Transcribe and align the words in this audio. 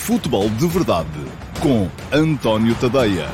Futebol 0.00 0.48
de 0.48 0.66
Verdade 0.66 1.08
com 1.62 1.86
António 2.12 2.74
Tadeia. 2.74 3.28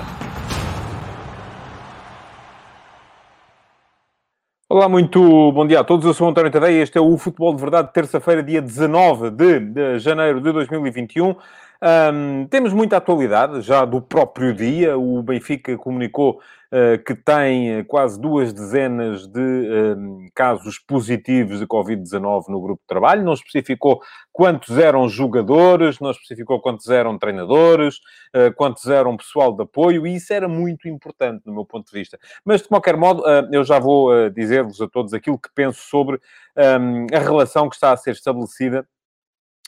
Olá, 4.68 4.88
muito 4.88 5.52
bom 5.52 5.64
dia 5.64 5.80
a 5.80 5.84
todos. 5.84 6.04
Eu 6.04 6.12
sou 6.12 6.28
António 6.28 6.50
Tadeia. 6.50 6.82
Este 6.82 6.98
é 6.98 7.00
o 7.00 7.16
Futebol 7.16 7.54
de 7.54 7.62
Verdade, 7.62 7.92
terça-feira, 7.94 8.42
dia 8.42 8.60
19 8.60 9.30
de, 9.30 9.60
de 9.60 9.98
janeiro 10.00 10.40
de 10.40 10.52
2021. 10.52 11.36
Um, 11.82 12.46
temos 12.46 12.72
muita 12.72 12.96
atualidade 12.96 13.60
já 13.60 13.84
do 13.84 14.00
próprio 14.00 14.54
dia. 14.54 14.96
O 14.96 15.22
Benfica 15.22 15.76
comunicou 15.76 16.40
uh, 16.72 17.02
que 17.04 17.14
tem 17.14 17.84
quase 17.84 18.20
duas 18.20 18.52
dezenas 18.52 19.26
de 19.26 19.40
um, 19.40 20.26
casos 20.34 20.78
positivos 20.78 21.58
de 21.58 21.66
Covid-19 21.66 22.44
no 22.48 22.60
grupo 22.60 22.80
de 22.80 22.86
trabalho. 22.86 23.24
Não 23.24 23.34
especificou 23.34 24.00
quantos 24.32 24.78
eram 24.78 25.08
jogadores, 25.08 26.00
não 26.00 26.10
especificou 26.10 26.60
quantos 26.60 26.88
eram 26.88 27.18
treinadores, 27.18 27.96
uh, 28.34 28.54
quantos 28.56 28.86
eram 28.86 29.16
pessoal 29.16 29.54
de 29.54 29.62
apoio, 29.62 30.06
e 30.06 30.16
isso 30.16 30.32
era 30.32 30.48
muito 30.48 30.88
importante 30.88 31.42
no 31.44 31.52
meu 31.52 31.64
ponto 31.64 31.90
de 31.90 31.98
vista. 31.98 32.18
Mas, 32.44 32.62
de 32.62 32.68
qualquer 32.68 32.96
modo, 32.96 33.20
uh, 33.20 33.48
eu 33.52 33.64
já 33.64 33.78
vou 33.78 34.30
dizer-vos 34.30 34.80
a 34.80 34.88
todos 34.88 35.12
aquilo 35.12 35.38
que 35.38 35.50
penso 35.54 35.80
sobre 35.82 36.18
um, 36.56 37.06
a 37.14 37.18
relação 37.18 37.68
que 37.68 37.74
está 37.74 37.92
a 37.92 37.96
ser 37.96 38.12
estabelecida 38.12 38.86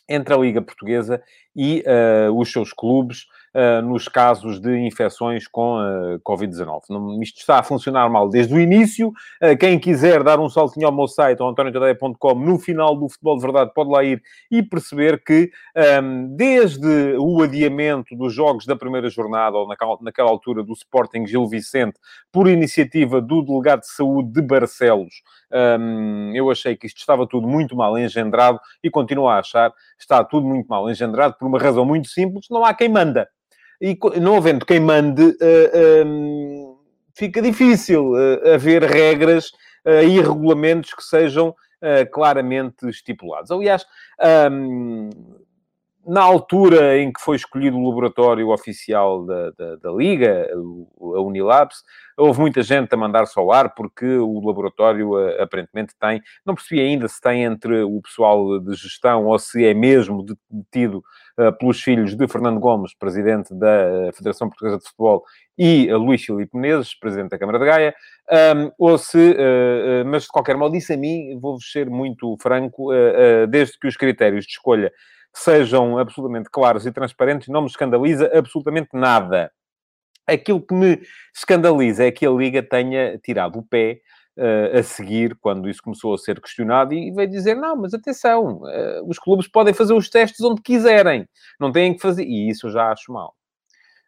entre 0.09 0.33
a 0.33 0.37
Liga 0.37 0.63
Portuguesa 0.63 1.23
e 1.55 1.85
uh, 1.87 2.33
os 2.39 2.53
seus 2.53 2.73
clubes 2.73 3.27
uh, 3.53 3.83
nos 3.83 4.07
casos 4.07 4.61
de 4.61 4.79
infecções 4.79 5.49
com 5.49 5.79
uh, 5.79 6.21
Covid-19. 6.21 7.21
Isto 7.21 7.41
está 7.41 7.59
a 7.59 7.63
funcionar 7.65 8.09
mal 8.09 8.29
desde 8.29 8.55
o 8.55 8.61
início. 8.61 9.13
quem 9.59 9.79
quiser 9.79 10.23
dar 10.23 10.39
um 10.39 10.49
saltinho 10.49 10.87
ao 10.87 10.95
meu 10.95 11.09
site, 11.09 11.41
ao 11.41 11.49
antoniotadeia.com, 11.49 12.35
no 12.35 12.59
final 12.59 12.95
do 12.95 13.09
Futebol 13.09 13.37
de 13.37 13.43
Verdade, 13.43 13.73
pode 13.75 13.91
lá 13.91 14.05
ir 14.05 14.23
e 14.51 14.63
perceber 14.63 15.23
que 15.25 15.51
um, 15.77 15.81
ehm, 15.81 16.37
desde 16.37 17.17
o 17.19 17.43
adiamento 17.43 18.15
dos 18.17 18.33
jogos 18.33 18.65
da 18.65 18.77
primeira 18.77 19.09
jornada, 19.11 19.57
ou 19.57 19.67
naquela, 19.67 19.99
naquela 20.01 20.31
altura 20.31 20.63
do 20.63 20.73
Sporting 20.73 21.27
Gil 21.27 21.47
Vicente, 21.49 21.99
por 22.33 22.49
iniciativa 22.49 23.21
do 23.21 23.43
delegado 23.43 23.81
de 23.81 23.89
saúde 23.89 24.31
de 24.33 24.43
Barcelos, 24.43 25.23
um, 25.51 26.33
eu 26.35 26.51
achei 26.51 26.77
que 26.77 26.87
isto 26.87 26.99
estava 26.99 27.27
tudo 27.27 27.49
muito 27.49 27.75
mal 27.75 27.99
engendrado 27.99 28.61
e 28.83 28.91
continuo 28.91 29.29
a 29.29 29.39
achar 29.39 29.73
está 29.99 30.23
tudo 30.23 30.47
muito 30.47 30.67
mal 30.67 30.91
engendrado 30.91 31.35
por 31.39 31.47
uma 31.47 31.59
razão 31.59 31.85
muito 31.85 32.09
simples: 32.09 32.47
não 32.51 32.65
há 32.65 32.75
quem 32.75 32.89
manda. 32.89 33.29
E 33.81 33.97
não 34.21 34.37
havendo 34.37 34.67
quem 34.67 34.81
mande, 34.81 35.23
uh, 35.23 36.05
um, 36.05 36.79
fica 37.17 37.41
difícil 37.41 38.13
uh, 38.13 38.55
haver 38.55 38.83
regras 38.83 39.51
uh, 39.87 40.03
e 40.03 40.21
regulamentos 40.21 40.93
que 40.95 41.03
sejam 41.03 41.55
claramente 42.11 42.89
estipulados. 42.89 43.53
Aliás, 43.53 43.87
um, 44.51 45.11
na 46.09 46.23
altura 46.23 46.97
em 46.99 47.13
que 47.13 47.21
foi 47.21 47.37
escolhido 47.37 47.77
o 47.77 47.87
laboratório 47.87 48.49
oficial 48.49 49.27
da, 49.27 49.51
da, 49.51 49.77
da, 49.77 49.93
Liga, 49.93 50.49
a 50.55 51.21
Unilabs, 51.21 51.83
houve 52.17 52.41
muita 52.41 52.63
gente 52.63 52.95
a 52.95 52.97
mandar-se 52.97 53.39
ao 53.39 53.53
ar 53.53 53.75
porque 53.75 54.17
o 54.17 54.41
laboratório 54.41 55.19
eh, 55.19 55.43
aparentemente 55.43 55.95
tem, 56.01 56.23
não 56.47 56.55
percebi 56.55 56.81
ainda 56.81 57.07
se 57.09 57.21
tem 57.21 57.45
entre 57.45 57.83
o 57.83 58.01
pessoal 58.01 58.59
de 58.59 58.75
gestão 58.75 59.27
ou 59.27 59.39
se 59.39 59.67
é 59.67 59.75
mesmo 59.75 60.25
detido 60.51 61.05
uh, 61.39 61.53
pelos 61.59 61.83
filhos 61.83 62.17
de 62.17 62.27
Fernando 62.27 62.59
Gomes, 62.59 62.95
presidente 62.95 63.55
da 63.55 63.69
eh, 63.69 64.13
Federação 64.13 64.49
Portuguesa 64.49 64.79
de 64.79 64.85
Futebol, 64.85 65.23
e 65.59 65.93
uh, 65.93 65.99
Luís 65.99 66.25
Filipe 66.25 66.57
Menezes, 66.57 66.99
presidente 66.99 67.33
da 67.33 67.39
Câmara 67.39 67.59
de 67.59 67.67
Gaia, 67.67 67.95
um, 68.57 68.73
ou 68.79 68.97
se, 68.97 69.33
uh, 69.33 70.07
mas 70.07 70.23
de 70.23 70.29
qualquer 70.29 70.57
modo, 70.57 70.75
isso 70.75 70.91
a 70.91 70.97
mim, 70.97 71.39
vou-vos 71.39 71.71
ser 71.71 71.91
muito 71.91 72.35
franco, 72.41 72.89
desde 73.49 73.79
que 73.79 73.87
os 73.87 73.97
critérios 73.97 74.47
de 74.47 74.53
escolha 74.53 74.91
sejam 75.39 75.99
absolutamente 75.99 76.49
claros 76.51 76.87
e 76.87 76.93
transparentes, 76.93 77.49
não 77.49 77.63
me 77.63 77.69
escandaliza 77.69 78.31
absolutamente 78.35 78.91
nada. 78.93 79.51
Aquilo 80.27 80.61
que 80.61 80.75
me 80.75 81.01
escandaliza 81.35 82.05
é 82.05 82.11
que 82.11 82.27
a 82.27 82.31
Liga 82.31 82.63
tenha 82.63 83.19
tirado 83.19 83.59
o 83.59 83.63
pé 83.63 84.01
uh, 84.37 84.79
a 84.79 84.83
seguir, 84.83 85.37
quando 85.41 85.69
isso 85.69 85.83
começou 85.83 86.15
a 86.15 86.19
ser 86.19 86.41
questionado, 86.41 86.93
e 86.93 87.11
veio 87.11 87.31
dizer: 87.31 87.55
não, 87.55 87.77
mas 87.77 87.95
atenção, 87.95 88.59
uh, 88.63 89.09
os 89.09 89.19
clubes 89.19 89.49
podem 89.49 89.73
fazer 89.73 89.95
os 89.95 90.11
testes 90.11 90.41
onde 90.41 90.61
quiserem, 90.61 91.27
não 91.59 91.73
têm 91.73 91.95
que 91.95 92.03
fazer. 92.03 92.25
E 92.25 92.49
isso 92.49 92.67
eu 92.67 92.71
já 92.73 92.91
acho 92.91 93.13
mal. 93.13 93.35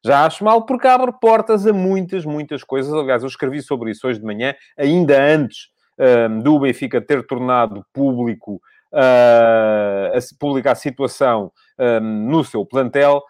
Já 0.05 0.25
acho 0.25 0.45
mal 0.45 0.65
porque 0.65 0.89
abre 0.89 1.13
portas 1.21 1.67
a 1.67 1.73
muitas, 1.73 2.25
muitas 2.25 2.65
coisas. 2.65 2.93
Aliás, 2.93 3.23
eu 3.23 3.29
escrevi 3.29 3.63
sobre 3.63 3.91
isso 3.91 4.07
hoje 4.07 4.19
de 4.19 4.25
manhã, 4.25 4.55
ainda 4.79 5.23
antes 5.23 5.69
uh, 5.99 6.43
do 6.43 6.59
Benfica 6.59 7.01
ter 7.01 7.27
tornado 7.27 7.85
público 7.93 8.61
uh, 8.93 10.37
publicar 10.39 10.73
a 10.73 10.77
situação 10.77 11.53
um, 11.79 12.01
no 12.01 12.45
seu 12.45 12.65
plantel 12.65 13.23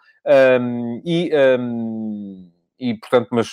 um, 0.59 1.01
e, 1.05 1.31
um, 1.59 2.51
e, 2.79 2.93
portanto, 2.95 3.29
mas 3.31 3.51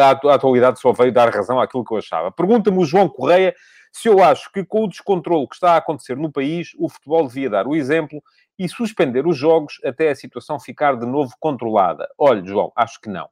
a, 0.00 0.28
a 0.28 0.34
atualidade 0.34 0.80
só 0.80 0.92
veio 0.92 1.12
dar 1.12 1.34
razão 1.34 1.60
àquilo 1.60 1.84
que 1.84 1.92
eu 1.92 1.98
achava. 1.98 2.30
Pergunta-me 2.30 2.78
o 2.78 2.84
João 2.84 3.08
Correia 3.08 3.54
se 3.98 4.08
eu 4.08 4.22
acho 4.22 4.52
que 4.52 4.62
com 4.62 4.84
o 4.84 4.88
descontrole 4.88 5.48
que 5.48 5.54
está 5.54 5.72
a 5.72 5.76
acontecer 5.78 6.18
no 6.18 6.30
país, 6.30 6.72
o 6.78 6.86
futebol 6.86 7.26
devia 7.26 7.48
dar 7.48 7.66
o 7.66 7.74
exemplo 7.74 8.22
e 8.58 8.68
suspender 8.68 9.26
os 9.26 9.38
jogos 9.38 9.80
até 9.82 10.10
a 10.10 10.14
situação 10.14 10.60
ficar 10.60 10.98
de 10.98 11.06
novo 11.06 11.32
controlada. 11.40 12.06
Olha, 12.18 12.44
João, 12.44 12.70
acho 12.76 13.00
que 13.00 13.08
não. 13.08 13.26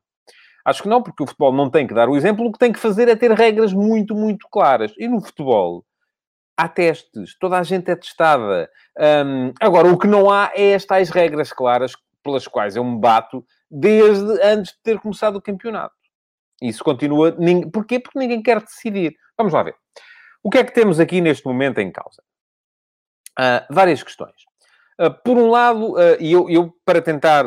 Acho 0.64 0.82
que 0.82 0.88
não, 0.88 1.02
porque 1.02 1.22
o 1.22 1.26
futebol 1.26 1.52
não 1.52 1.68
tem 1.68 1.86
que 1.86 1.92
dar 1.92 2.08
o 2.08 2.16
exemplo, 2.16 2.46
o 2.46 2.50
que 2.50 2.58
tem 2.58 2.72
que 2.72 2.78
fazer 2.78 3.08
é 3.08 3.14
ter 3.14 3.30
regras 3.32 3.74
muito, 3.74 4.14
muito 4.14 4.48
claras. 4.50 4.94
E 4.96 5.06
no 5.06 5.20
futebol, 5.20 5.84
há 6.56 6.68
testes, 6.68 7.36
toda 7.38 7.58
a 7.58 7.62
gente 7.62 7.90
é 7.90 7.96
testada. 7.96 8.70
Um, 8.98 9.52
agora, 9.60 9.88
o 9.88 9.98
que 9.98 10.06
não 10.06 10.30
há 10.30 10.52
é 10.54 10.74
as 10.74 10.84
tais 10.84 11.10
regras 11.10 11.52
claras 11.52 11.92
pelas 12.22 12.46
quais 12.48 12.76
eu 12.76 12.84
me 12.84 12.98
bato 12.98 13.44
desde 13.70 14.40
antes 14.42 14.72
de 14.72 14.82
ter 14.82 14.98
começado 14.98 15.36
o 15.36 15.42
campeonato. 15.42 15.94
Isso 16.62 16.82
continua. 16.82 17.36
Porquê? 17.72 17.98
Porque 17.98 18.18
ninguém 18.18 18.42
quer 18.42 18.60
decidir. 18.60 19.16
Vamos 19.36 19.52
lá 19.52 19.62
ver. 19.62 19.74
O 20.42 20.50
que 20.50 20.58
é 20.58 20.64
que 20.64 20.72
temos 20.72 21.00
aqui 21.00 21.20
neste 21.20 21.44
momento 21.44 21.78
em 21.78 21.90
causa? 21.90 22.22
Uh, 23.38 23.74
várias 23.74 24.02
questões. 24.02 24.34
Uh, 25.00 25.10
por 25.24 25.36
um 25.36 25.50
lado, 25.50 25.94
uh, 25.94 26.16
e 26.20 26.32
eu, 26.32 26.48
eu, 26.48 26.72
para 26.84 27.02
tentar, 27.02 27.44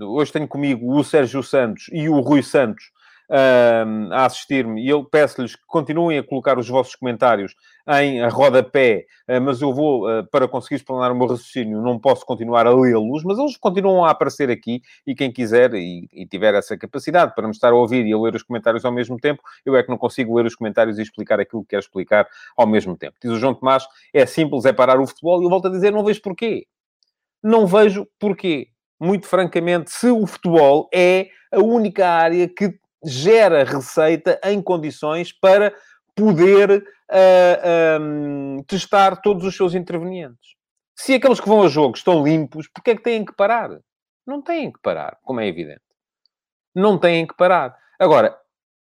hoje 0.00 0.32
tenho 0.32 0.48
comigo 0.48 0.98
o 0.98 1.04
Sérgio 1.04 1.42
Santos 1.42 1.86
e 1.92 2.08
o 2.08 2.20
Rui 2.20 2.42
Santos, 2.42 2.90
uh, 3.32 4.12
a 4.12 4.26
assistir-me 4.26 4.84
e 4.84 4.88
eu 4.88 5.02
peço-lhes 5.04 5.56
que 5.56 5.62
continuem 5.66 6.18
a 6.18 6.22
colocar 6.22 6.58
os 6.58 6.68
vossos 6.68 6.94
comentários 6.94 7.54
em 8.00 8.24
rodapé, 8.28 9.06
uh, 9.28 9.40
mas 9.40 9.62
eu 9.62 9.72
vou, 9.72 10.06
uh, 10.06 10.24
para 10.30 10.46
conseguir 10.46 10.76
explanar 10.76 11.10
o 11.10 11.14
meu 11.16 11.26
raciocínio, 11.26 11.80
não 11.80 11.98
posso 11.98 12.26
continuar 12.26 12.66
a 12.66 12.70
lê-los, 12.70 13.24
mas 13.24 13.38
eles 13.38 13.56
continuam 13.56 14.04
a 14.04 14.10
aparecer 14.10 14.50
aqui 14.50 14.82
e 15.06 15.14
quem 15.14 15.32
quiser 15.32 15.72
e, 15.74 16.08
e, 16.12 16.26
tiver 16.26 16.54
essa 16.54 16.76
capacidade 16.76 17.34
para 17.34 17.46
me 17.46 17.52
estar 17.52 17.72
a 17.72 17.74
ouvir 17.74 18.06
e 18.06 18.12
a 18.12 18.18
ler 18.18 18.34
os 18.34 18.42
comentários 18.42 18.84
ao 18.84 18.92
mesmo 18.92 19.18
tempo, 19.18 19.42
eu 19.64 19.74
é 19.74 19.82
que 19.82 19.88
não 19.88 19.98
consigo 19.98 20.36
ler 20.36 20.44
os 20.44 20.54
comentários 20.54 20.98
e 20.98 21.02
explicar 21.02 21.40
aquilo 21.40 21.62
que 21.62 21.70
quero 21.70 21.82
explicar 21.82 22.26
ao 22.56 22.66
mesmo 22.66 22.96
tempo. 22.96 23.16
Diz 23.22 23.32
o 23.32 23.38
João 23.38 23.54
Tomás, 23.54 23.86
é 24.12 24.26
simples, 24.26 24.64
é 24.66 24.72
parar 24.72 25.00
o 25.00 25.06
futebol 25.06 25.40
e 25.40 25.44
eu 25.44 25.50
volto 25.50 25.68
a 25.68 25.70
dizer, 25.70 25.90
não 25.90 26.04
vejo 26.04 26.20
porquê. 26.20 26.66
Não 27.42 27.66
vejo 27.66 28.06
porquê. 28.18 28.68
Muito 29.00 29.26
francamente, 29.26 29.90
se 29.90 30.08
o 30.10 30.24
futebol 30.28 30.88
é 30.94 31.26
a 31.50 31.58
única 31.58 32.08
área 32.08 32.48
que 32.48 32.78
gera 33.04 33.64
receita 33.64 34.40
em 34.44 34.62
condições 34.62 35.32
para 35.32 35.74
poder 36.14 36.84
uh, 37.10 38.64
testar 38.64 39.16
todos 39.16 39.44
os 39.44 39.56
seus 39.56 39.74
intervenientes. 39.74 40.54
Se 40.94 41.14
aqueles 41.14 41.40
que 41.40 41.48
vão 41.48 41.62
a 41.62 41.68
jogo 41.68 41.96
estão 41.96 42.22
limpos, 42.22 42.68
porque 42.68 42.90
é 42.90 42.96
que 42.96 43.02
têm 43.02 43.24
que 43.24 43.34
parar? 43.34 43.70
Não 44.26 44.40
têm 44.40 44.70
que 44.70 44.80
parar, 44.80 45.18
como 45.22 45.40
é 45.40 45.46
evidente. 45.46 45.80
Não 46.74 46.98
têm 46.98 47.26
que 47.26 47.34
parar. 47.34 47.76
Agora, 47.98 48.36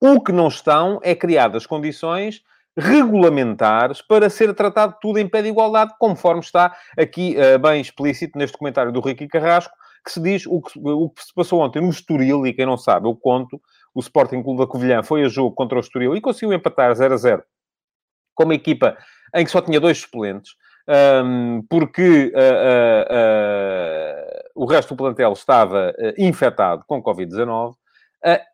o 0.01 0.21
que 0.21 0.33
não 0.33 0.49
estão 0.49 1.01
é 1.03 1.15
criadas 1.15 1.67
condições 1.67 2.43
regulamentares 2.77 4.01
para 4.01 4.31
ser 4.31 4.55
tratado 4.55 4.97
tudo 5.01 5.19
em 5.19 5.29
pé 5.29 5.43
de 5.43 5.49
igualdade, 5.49 5.95
conforme 5.99 6.41
está 6.41 6.77
aqui 6.97 7.37
uh, 7.37 7.59
bem 7.59 7.81
explícito 7.81 8.39
neste 8.39 8.57
comentário 8.57 8.93
do 8.93 9.01
Ricky 9.01 9.27
Carrasco, 9.27 9.75
que 10.05 10.13
se 10.13 10.23
diz 10.23 10.47
o 10.47 10.63
que, 10.63 10.79
o 10.79 11.11
que 11.11 11.25
se 11.25 11.35
passou 11.35 11.61
ontem 11.61 11.83
no 11.83 11.91
Estoril, 11.91 12.47
e 12.47 12.55
quem 12.55 12.65
não 12.65 12.77
sabe, 12.77 13.09
eu 13.09 13.17
conto, 13.17 13.61
o 13.95 14.01
Sporting 14.01 14.43
Clube 14.43 14.61
da 14.61 14.67
Covilhã 14.67 15.03
foi 15.03 15.25
a 15.25 15.29
jogo 15.29 15.55
contra 15.55 15.77
o 15.77 15.81
Estoril 15.81 16.17
e 16.17 16.21
conseguiu 16.21 16.53
empatar 16.53 16.95
0 16.95 17.15
a 17.15 17.17
0 17.17 17.43
com 18.35 18.45
uma 18.45 18.55
equipa 18.55 18.97
em 19.35 19.45
que 19.45 19.51
só 19.51 19.61
tinha 19.61 19.81
dois 19.81 19.99
suplentes, 19.99 20.53
um, 21.25 21.63
porque 21.69 22.33
uh, 22.35 22.39
uh, 22.39 23.05
uh, 24.57 24.63
o 24.63 24.65
resto 24.65 24.95
do 24.95 24.97
plantel 24.97 25.33
estava 25.33 25.93
infectado 26.17 26.85
com 26.87 27.03
Covid-19. 27.03 27.75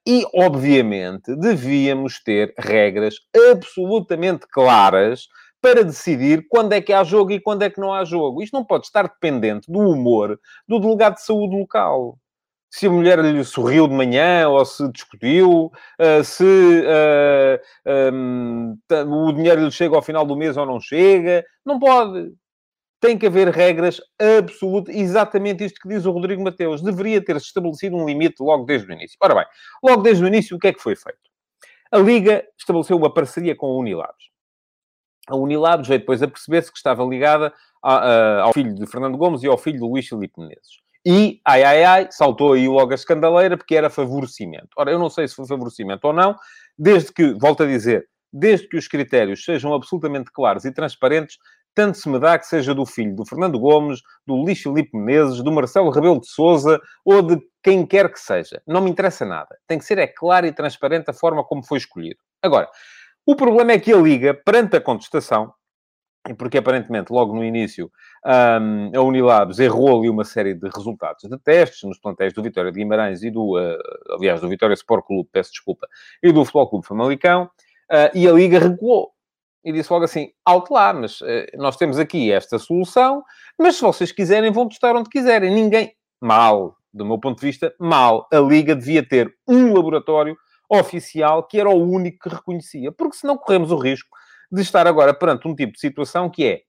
e, 0.07 0.25
obviamente, 0.35 1.37
devíamos 1.37 2.23
ter 2.23 2.55
regras 2.59 3.17
absolutamente 3.53 4.47
claras 4.51 5.29
para 5.61 5.85
decidir 5.85 6.47
quando 6.51 6.75
é 6.75 6.81
que 6.81 6.93
há 6.93 7.03
jogo 7.05 7.33
e 7.33 7.41
quando 7.41 7.63
é 7.63 7.71
que 7.71 7.81
não 7.81 7.95
há 7.95 8.05
jogo. 8.05 8.43
Isto 8.43 8.53
não 8.53 8.65
pode 8.65 8.87
estar 8.87 9.05
dependente 9.05 9.71
do 9.71 9.79
humor 9.79 10.39
do 10.69 10.79
delegado 10.79 11.15
de 11.15 11.25
saúde 11.25 11.57
local 11.57 12.19
se 12.75 12.89
a 12.89 12.91
mulher 12.91 13.21
lhe 13.21 13.45
sorriu 13.45 13.87
de 13.87 13.95
manhã 13.95 14.49
ou 14.49 14.65
se 14.65 14.91
discutiu, 14.91 15.71
uh, 16.01 16.25
se 16.25 16.45
um, 18.13 18.77
o 19.07 19.33
dinheiro 19.33 19.65
lhe 19.65 19.71
chega 19.71 19.95
ao 19.95 20.03
final 20.03 20.27
do 20.27 20.35
mês 20.35 20.57
ou 20.57 20.67
não 20.67 20.81
chega. 20.81 21.45
Não 21.65 21.79
pode. 21.79 22.33
tem 22.99 23.17
que 23.17 23.29
haver 23.29 23.47
regras 23.51 24.01
absolutas, 24.21 24.93
exatamente 24.93 25.65
isto 25.65 25.79
que 25.81 25.89
diz 25.89 26.05
o 26.05 26.11
Rodrigo 26.11 26.43
Mateus. 26.43 26.83
Deveria 26.83 27.25
ter-se 27.25 27.47
estabelecido 27.47 27.95
um 27.95 28.05
limite 28.05 28.43
logo 28.43 28.65
desde 28.65 28.91
o 28.91 28.93
início. 28.93 29.17
Ora 29.23 29.37
bem, 29.37 29.47
logo 29.81 30.03
desde 30.03 30.25
o 30.25 30.27
início, 30.27 30.57
o 30.57 30.59
que 30.59 30.67
é 30.67 30.73
que 30.73 30.83
foi 30.83 30.97
feito? 30.97 31.31
A 31.93 31.99
Liga 31.99 32.45
estabeleceu 32.59 32.97
uma 32.97 33.15
parceria 33.15 33.55
com 33.55 33.67
a 33.67 33.79
Unilabs. 33.79 34.31
A 35.29 35.37
Unilabs 35.37 35.87
veio 35.87 36.01
depois 36.01 36.25
a 36.25 36.27
perceber-se 36.27 36.73
que 36.73 36.77
estava 36.77 37.05
ligada 37.05 37.55
ao 37.81 38.53
filho 38.53 38.75
de 38.75 38.85
Fernando 38.85 39.17
Gomes 39.17 39.45
e 39.45 39.47
ao 39.47 39.57
filho 39.57 39.79
de 39.79 39.85
Luís 39.85 40.09
Filipe 40.09 40.41
Menezes. 40.41 40.83
E, 41.07 41.41
ai, 41.47 41.63
ai, 41.63 41.85
ai, 41.85 42.09
saltou 42.11 42.55
aí 42.55 42.67
logo 42.67 42.93
a 42.93 42.95
escandaleira 42.95 43.57
porque 43.59 43.77
era 43.77 43.91
favorecimento. 43.91 44.69
Ora, 44.77 44.91
eu 44.91 44.99
não 44.99 45.11
sei 45.11 45.29
se 45.29 45.35
foi 45.35 45.47
favorecimento 45.47 46.07
ou 46.07 46.13
não, 46.15 46.35
desde 46.79 47.13
que, 47.13 47.35
volto 47.35 47.63
a 47.63 47.67
dizer, 47.67 48.07
desde 48.33 48.67
que 48.69 48.77
os 48.77 48.89
critérios 48.89 49.45
sejam 49.45 49.75
absolutamente 49.75 50.31
claros 50.33 50.65
e 50.65 50.73
transparentes, 50.73 51.37
tanto 51.75 51.99
se 51.99 52.09
me 52.09 52.19
dá 52.19 52.39
que 52.39 52.47
seja 52.47 52.75
do 52.75 52.87
filho 52.87 53.15
do 53.15 53.27
Fernando 53.27 53.59
Gomes, 53.59 54.01
do 54.27 54.35
Luís 54.35 54.61
Filipe 54.61 54.97
Menezes, 54.97 55.43
do 55.43 55.53
Marcelo 55.53 55.91
Rebelo 55.91 56.21
de 56.21 56.29
Souza 56.29 56.81
ou 57.05 57.21
de 57.21 57.39
quem 57.63 57.85
quer 57.85 58.11
que 58.11 58.19
seja. 58.19 58.63
Não 58.67 58.81
me 58.81 58.91
interessa 58.91 59.25
nada. 59.27 59.57
Tem 59.67 59.79
que 59.79 59.85
ser, 59.85 59.99
é 59.99 60.07
claro 60.07 60.47
e 60.47 60.53
transparente 60.53 61.11
a 61.11 61.13
forma 61.13 61.45
como 61.45 61.65
foi 61.65 61.79
escolhido. 61.79 62.21
Agora, 62.43 62.69
o 63.27 63.35
problema 63.35 63.73
é 63.73 63.79
que 63.79 63.93
a 63.93 63.97
Liga, 63.97 64.35
perante 64.35 64.77
a 64.77 64.81
contestação, 64.81 65.53
porque 66.33 66.57
aparentemente 66.57 67.13
logo 67.13 67.35
no 67.35 67.45
início 67.45 67.91
um, 68.25 68.99
a 68.99 69.03
Unilabs 69.03 69.59
errou 69.59 69.99
ali 69.99 70.09
uma 70.09 70.25
série 70.25 70.55
de 70.55 70.69
resultados 70.75 71.25
de 71.25 71.39
testes 71.39 71.83
nos 71.83 71.99
plantéis 71.99 72.33
do 72.33 72.43
Vitória 72.43 72.73
de 72.73 72.79
Guimarães 72.79 73.23
e 73.23 73.31
do, 73.31 73.59
uh, 73.59 73.79
aliás, 74.17 74.41
do 74.41 74.49
Vitória 74.49 74.73
Sport 74.73 75.05
Clube, 75.05 75.29
peço 75.31 75.51
desculpa, 75.51 75.87
e 76.23 76.33
do 76.33 76.45
Futebol 76.45 76.71
Clube 76.71 76.87
Famalicão, 76.87 77.45
uh, 77.45 78.17
e 78.17 78.27
a 78.27 78.33
Liga 78.33 78.59
recuou. 78.59 79.13
E 79.63 79.73
disse 79.73 79.93
logo 79.93 80.05
assim, 80.05 80.31
alto 80.45 80.73
lá, 80.73 80.93
mas 80.95 81.21
uh, 81.21 81.25
nós 81.57 81.77
temos 81.77 81.99
aqui 81.99 82.33
esta 82.33 82.59
solução, 82.59 83.23
mas 83.59 83.77
se 83.77 83.83
vocês 83.83 84.11
quiserem, 84.11 84.51
vão 84.51 84.69
testar 84.69 84.97
onde 84.97 85.11
quiserem. 85.11 85.55
Ninguém... 85.55 85.93
Mal, 86.21 86.77
do 86.93 87.05
meu 87.05 87.19
ponto 87.19 87.41
de 87.41 87.47
vista, 87.47 87.75
mal. 87.79 88.27
A 88.33 88.39
Liga 88.39 88.75
devia 88.75 89.07
ter 89.07 89.35
um 89.47 89.75
laboratório 89.75 90.37
oficial 90.71 91.43
que 91.47 91.61
era 91.61 91.69
o 91.69 91.83
único 91.83 92.29
que 92.29 92.35
reconhecia, 92.35 92.91
porque 92.91 93.17
senão 93.17 93.37
corremos 93.37 93.71
o 93.71 93.77
risco 93.77 94.17
de 94.55 94.63
estar 94.63 94.87
agora 94.87 95.13
perante 95.13 95.49
um 95.49 95.55
tipo 95.55 95.73
de 95.73 95.81
situação 95.81 96.31
que 96.31 96.47
é 96.47 96.63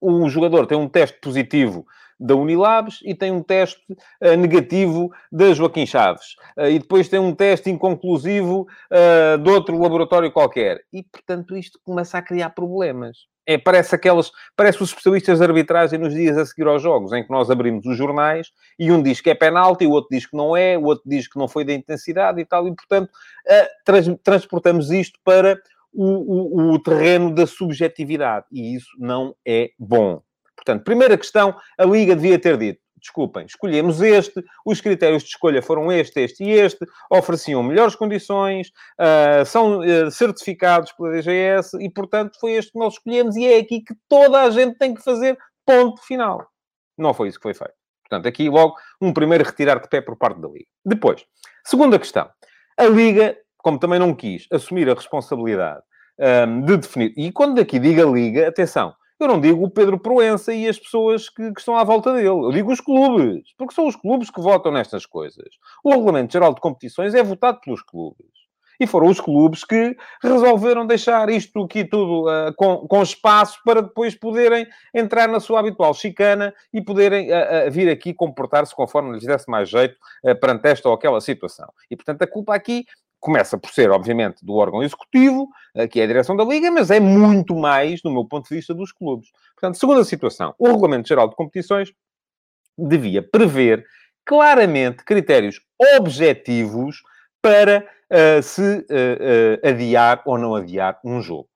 o 0.00 0.28
jogador 0.28 0.66
tem 0.66 0.78
um 0.78 0.88
teste 0.88 1.18
positivo 1.20 1.86
da 2.18 2.34
Unilabs 2.34 3.00
e 3.04 3.14
tem 3.14 3.32
um 3.32 3.42
teste 3.42 3.80
uh, 3.92 4.36
negativo 4.36 5.10
da 5.32 5.52
Joaquim 5.54 5.86
Chaves. 5.86 6.34
Uh, 6.56 6.66
e 6.66 6.78
depois 6.78 7.08
tem 7.08 7.18
um 7.18 7.34
teste 7.34 7.70
inconclusivo 7.70 8.66
uh, 8.90 9.38
de 9.38 9.50
outro 9.50 9.78
laboratório 9.80 10.30
qualquer. 10.30 10.82
E, 10.92 11.02
portanto, 11.02 11.56
isto 11.56 11.78
começa 11.82 12.18
a 12.18 12.22
criar 12.22 12.50
problemas. 12.50 13.16
É, 13.46 13.56
parece 13.56 13.94
aquelas, 13.94 14.30
parece 14.54 14.82
os 14.82 14.90
especialistas 14.90 15.38
de 15.38 15.44
arbitragem 15.44 15.98
nos 15.98 16.12
dias 16.12 16.36
a 16.36 16.44
seguir 16.44 16.68
aos 16.68 16.82
jogos, 16.82 17.12
em 17.12 17.24
que 17.24 17.30
nós 17.30 17.50
abrimos 17.50 17.84
os 17.86 17.96
jornais 17.96 18.48
e 18.78 18.92
um 18.92 19.02
diz 19.02 19.20
que 19.20 19.30
é 19.30 19.34
penalti, 19.34 19.86
o 19.86 19.90
outro 19.90 20.10
diz 20.10 20.26
que 20.26 20.36
não 20.36 20.54
é, 20.54 20.76
o 20.76 20.84
outro 20.84 21.02
diz 21.06 21.26
que 21.26 21.38
não 21.38 21.48
foi 21.48 21.64
da 21.64 21.72
intensidade 21.72 22.38
e 22.38 22.44
tal, 22.44 22.68
e 22.68 22.74
portanto 22.74 23.10
trans, 23.84 24.06
transportamos 24.22 24.90
isto 24.92 25.18
para 25.24 25.58
o, 25.92 26.70
o, 26.70 26.72
o 26.74 26.78
terreno 26.78 27.34
da 27.34 27.46
subjetividade. 27.46 28.46
E 28.52 28.74
isso 28.74 28.90
não 28.98 29.34
é 29.46 29.70
bom. 29.78 30.22
Portanto, 30.56 30.84
primeira 30.84 31.16
questão, 31.16 31.56
a 31.78 31.84
Liga 31.84 32.14
devia 32.14 32.38
ter 32.38 32.56
dito 32.56 32.80
desculpem, 33.00 33.46
escolhemos 33.46 34.00
este, 34.00 34.44
os 34.64 34.80
critérios 34.80 35.22
de 35.22 35.30
escolha 35.30 35.62
foram 35.62 35.90
este, 35.90 36.20
este 36.20 36.44
e 36.44 36.50
este, 36.50 36.86
ofereciam 37.10 37.62
melhores 37.62 37.96
condições, 37.96 38.68
uh, 39.00 39.44
são 39.44 39.80
uh, 39.80 40.10
certificados 40.10 40.92
pela 40.92 41.10
DGS 41.10 41.76
e, 41.80 41.90
portanto, 41.90 42.38
foi 42.38 42.52
este 42.52 42.72
que 42.72 42.78
nós 42.78 42.94
escolhemos 42.94 43.36
e 43.36 43.46
é 43.46 43.58
aqui 43.58 43.80
que 43.80 43.94
toda 44.08 44.42
a 44.42 44.50
gente 44.50 44.76
tem 44.76 44.94
que 44.94 45.02
fazer 45.02 45.36
ponto 45.66 46.00
final. 46.02 46.46
Não 46.96 47.14
foi 47.14 47.28
isso 47.28 47.38
que 47.38 47.44
foi 47.44 47.54
feito. 47.54 47.74
Portanto, 48.08 48.26
aqui 48.26 48.48
logo 48.48 48.74
um 49.00 49.12
primeiro 49.12 49.44
retirar 49.44 49.80
de 49.80 49.88
pé 49.88 50.00
por 50.00 50.16
parte 50.16 50.40
da 50.40 50.48
Liga. 50.48 50.66
Depois, 50.84 51.24
segunda 51.64 51.98
questão. 51.98 52.28
A 52.76 52.84
Liga 52.84 53.36
como 53.62 53.78
também 53.78 53.98
não 53.98 54.14
quis 54.14 54.46
assumir 54.52 54.88
a 54.90 54.94
responsabilidade 54.94 55.82
um, 56.46 56.60
de 56.62 56.76
definir. 56.76 57.14
E 57.16 57.32
quando 57.32 57.60
aqui 57.60 57.78
diga 57.78 58.04
Liga, 58.04 58.48
atenção, 58.48 58.94
eu 59.20 59.28
não 59.28 59.40
digo 59.40 59.62
o 59.62 59.70
Pedro 59.70 59.98
Proença 59.98 60.52
e 60.52 60.66
as 60.66 60.78
pessoas 60.78 61.28
que, 61.28 61.52
que, 61.52 61.60
estão 61.60 61.76
à 61.76 61.84
volta 61.84 62.14
dele. 62.14 62.28
Eu 62.28 62.50
digo 62.50 62.72
os 62.72 62.80
clubes, 62.80 63.52
porque 63.56 63.74
são 63.74 63.86
os 63.86 63.94
clubes 63.94 64.30
que 64.30 64.40
votam 64.40 64.72
nestas 64.72 65.04
coisas. 65.04 65.48
O 65.84 65.90
Regulamento 65.90 66.32
Geral 66.32 66.54
de 66.54 66.60
Competições 66.60 67.14
é 67.14 67.22
votado 67.22 67.60
pelos 67.60 67.82
clubes. 67.82 68.26
E 68.80 68.86
foram 68.86 69.08
os 69.08 69.20
clubes 69.20 69.62
que 69.62 69.94
resolveram 70.22 70.86
deixar 70.86 71.28
isto 71.28 71.62
aqui 71.62 71.84
tudo 71.84 72.26
uh, 72.30 72.54
com, 72.56 72.88
com, 72.88 73.02
espaço 73.02 73.60
para 73.62 73.82
depois 73.82 74.14
poderem 74.14 74.66
entrar 74.94 75.28
na 75.28 75.38
sua 75.38 75.60
habitual 75.60 75.92
chicana 75.92 76.54
e 76.72 76.80
poderem 76.80 77.30
uh, 77.30 77.68
uh, 77.68 77.70
vir 77.70 77.90
aqui 77.90 78.14
comportar-se 78.14 78.74
conforme 78.74 79.12
lhes 79.12 79.26
desse 79.26 79.50
mais 79.50 79.68
jeito 79.68 79.96
perante 80.40 80.66
esta 80.66 80.88
ou 80.88 80.94
aquela 80.94 81.20
situação. 81.20 81.70
E, 81.90 81.94
portanto, 81.96 82.22
a 82.22 82.26
culpa 82.26 82.54
aqui 82.54 82.86
começa 83.20 83.58
por 83.58 83.70
ser, 83.70 83.90
obviamente, 83.90 84.44
do 84.44 84.54
órgão 84.54 84.82
executivo, 84.82 85.48
que 85.90 86.00
é 86.00 86.04
a 86.04 86.06
direção 86.06 86.34
da 86.36 86.42
Liga, 86.42 86.70
mas 86.70 86.90
é 86.90 86.98
muito 86.98 87.54
mais, 87.54 88.00
do 88.00 88.10
meu 88.10 88.24
ponto 88.24 88.48
de 88.48 88.56
vista, 88.56 88.72
dos 88.72 88.92
clubes. 88.92 89.28
Portanto, 89.54 89.78
segunda 89.78 90.02
situação, 90.04 90.54
o 90.58 90.66
Regulamento 90.66 91.06
Geral 91.06 91.28
de 91.28 91.36
Competições 91.36 91.92
devia 92.78 93.22
prever 93.22 93.84
claramente 94.24 95.04
critérios 95.04 95.60
objetivos 95.98 97.02
para 97.42 97.86
uh, 98.10 98.42
se 98.42 98.62
uh, 98.62 99.64
uh, 99.64 99.68
adiar 99.68 100.22
ou 100.24 100.38
não 100.38 100.54
adiar 100.54 100.98
um 101.04 101.20
jogo. 101.20 101.48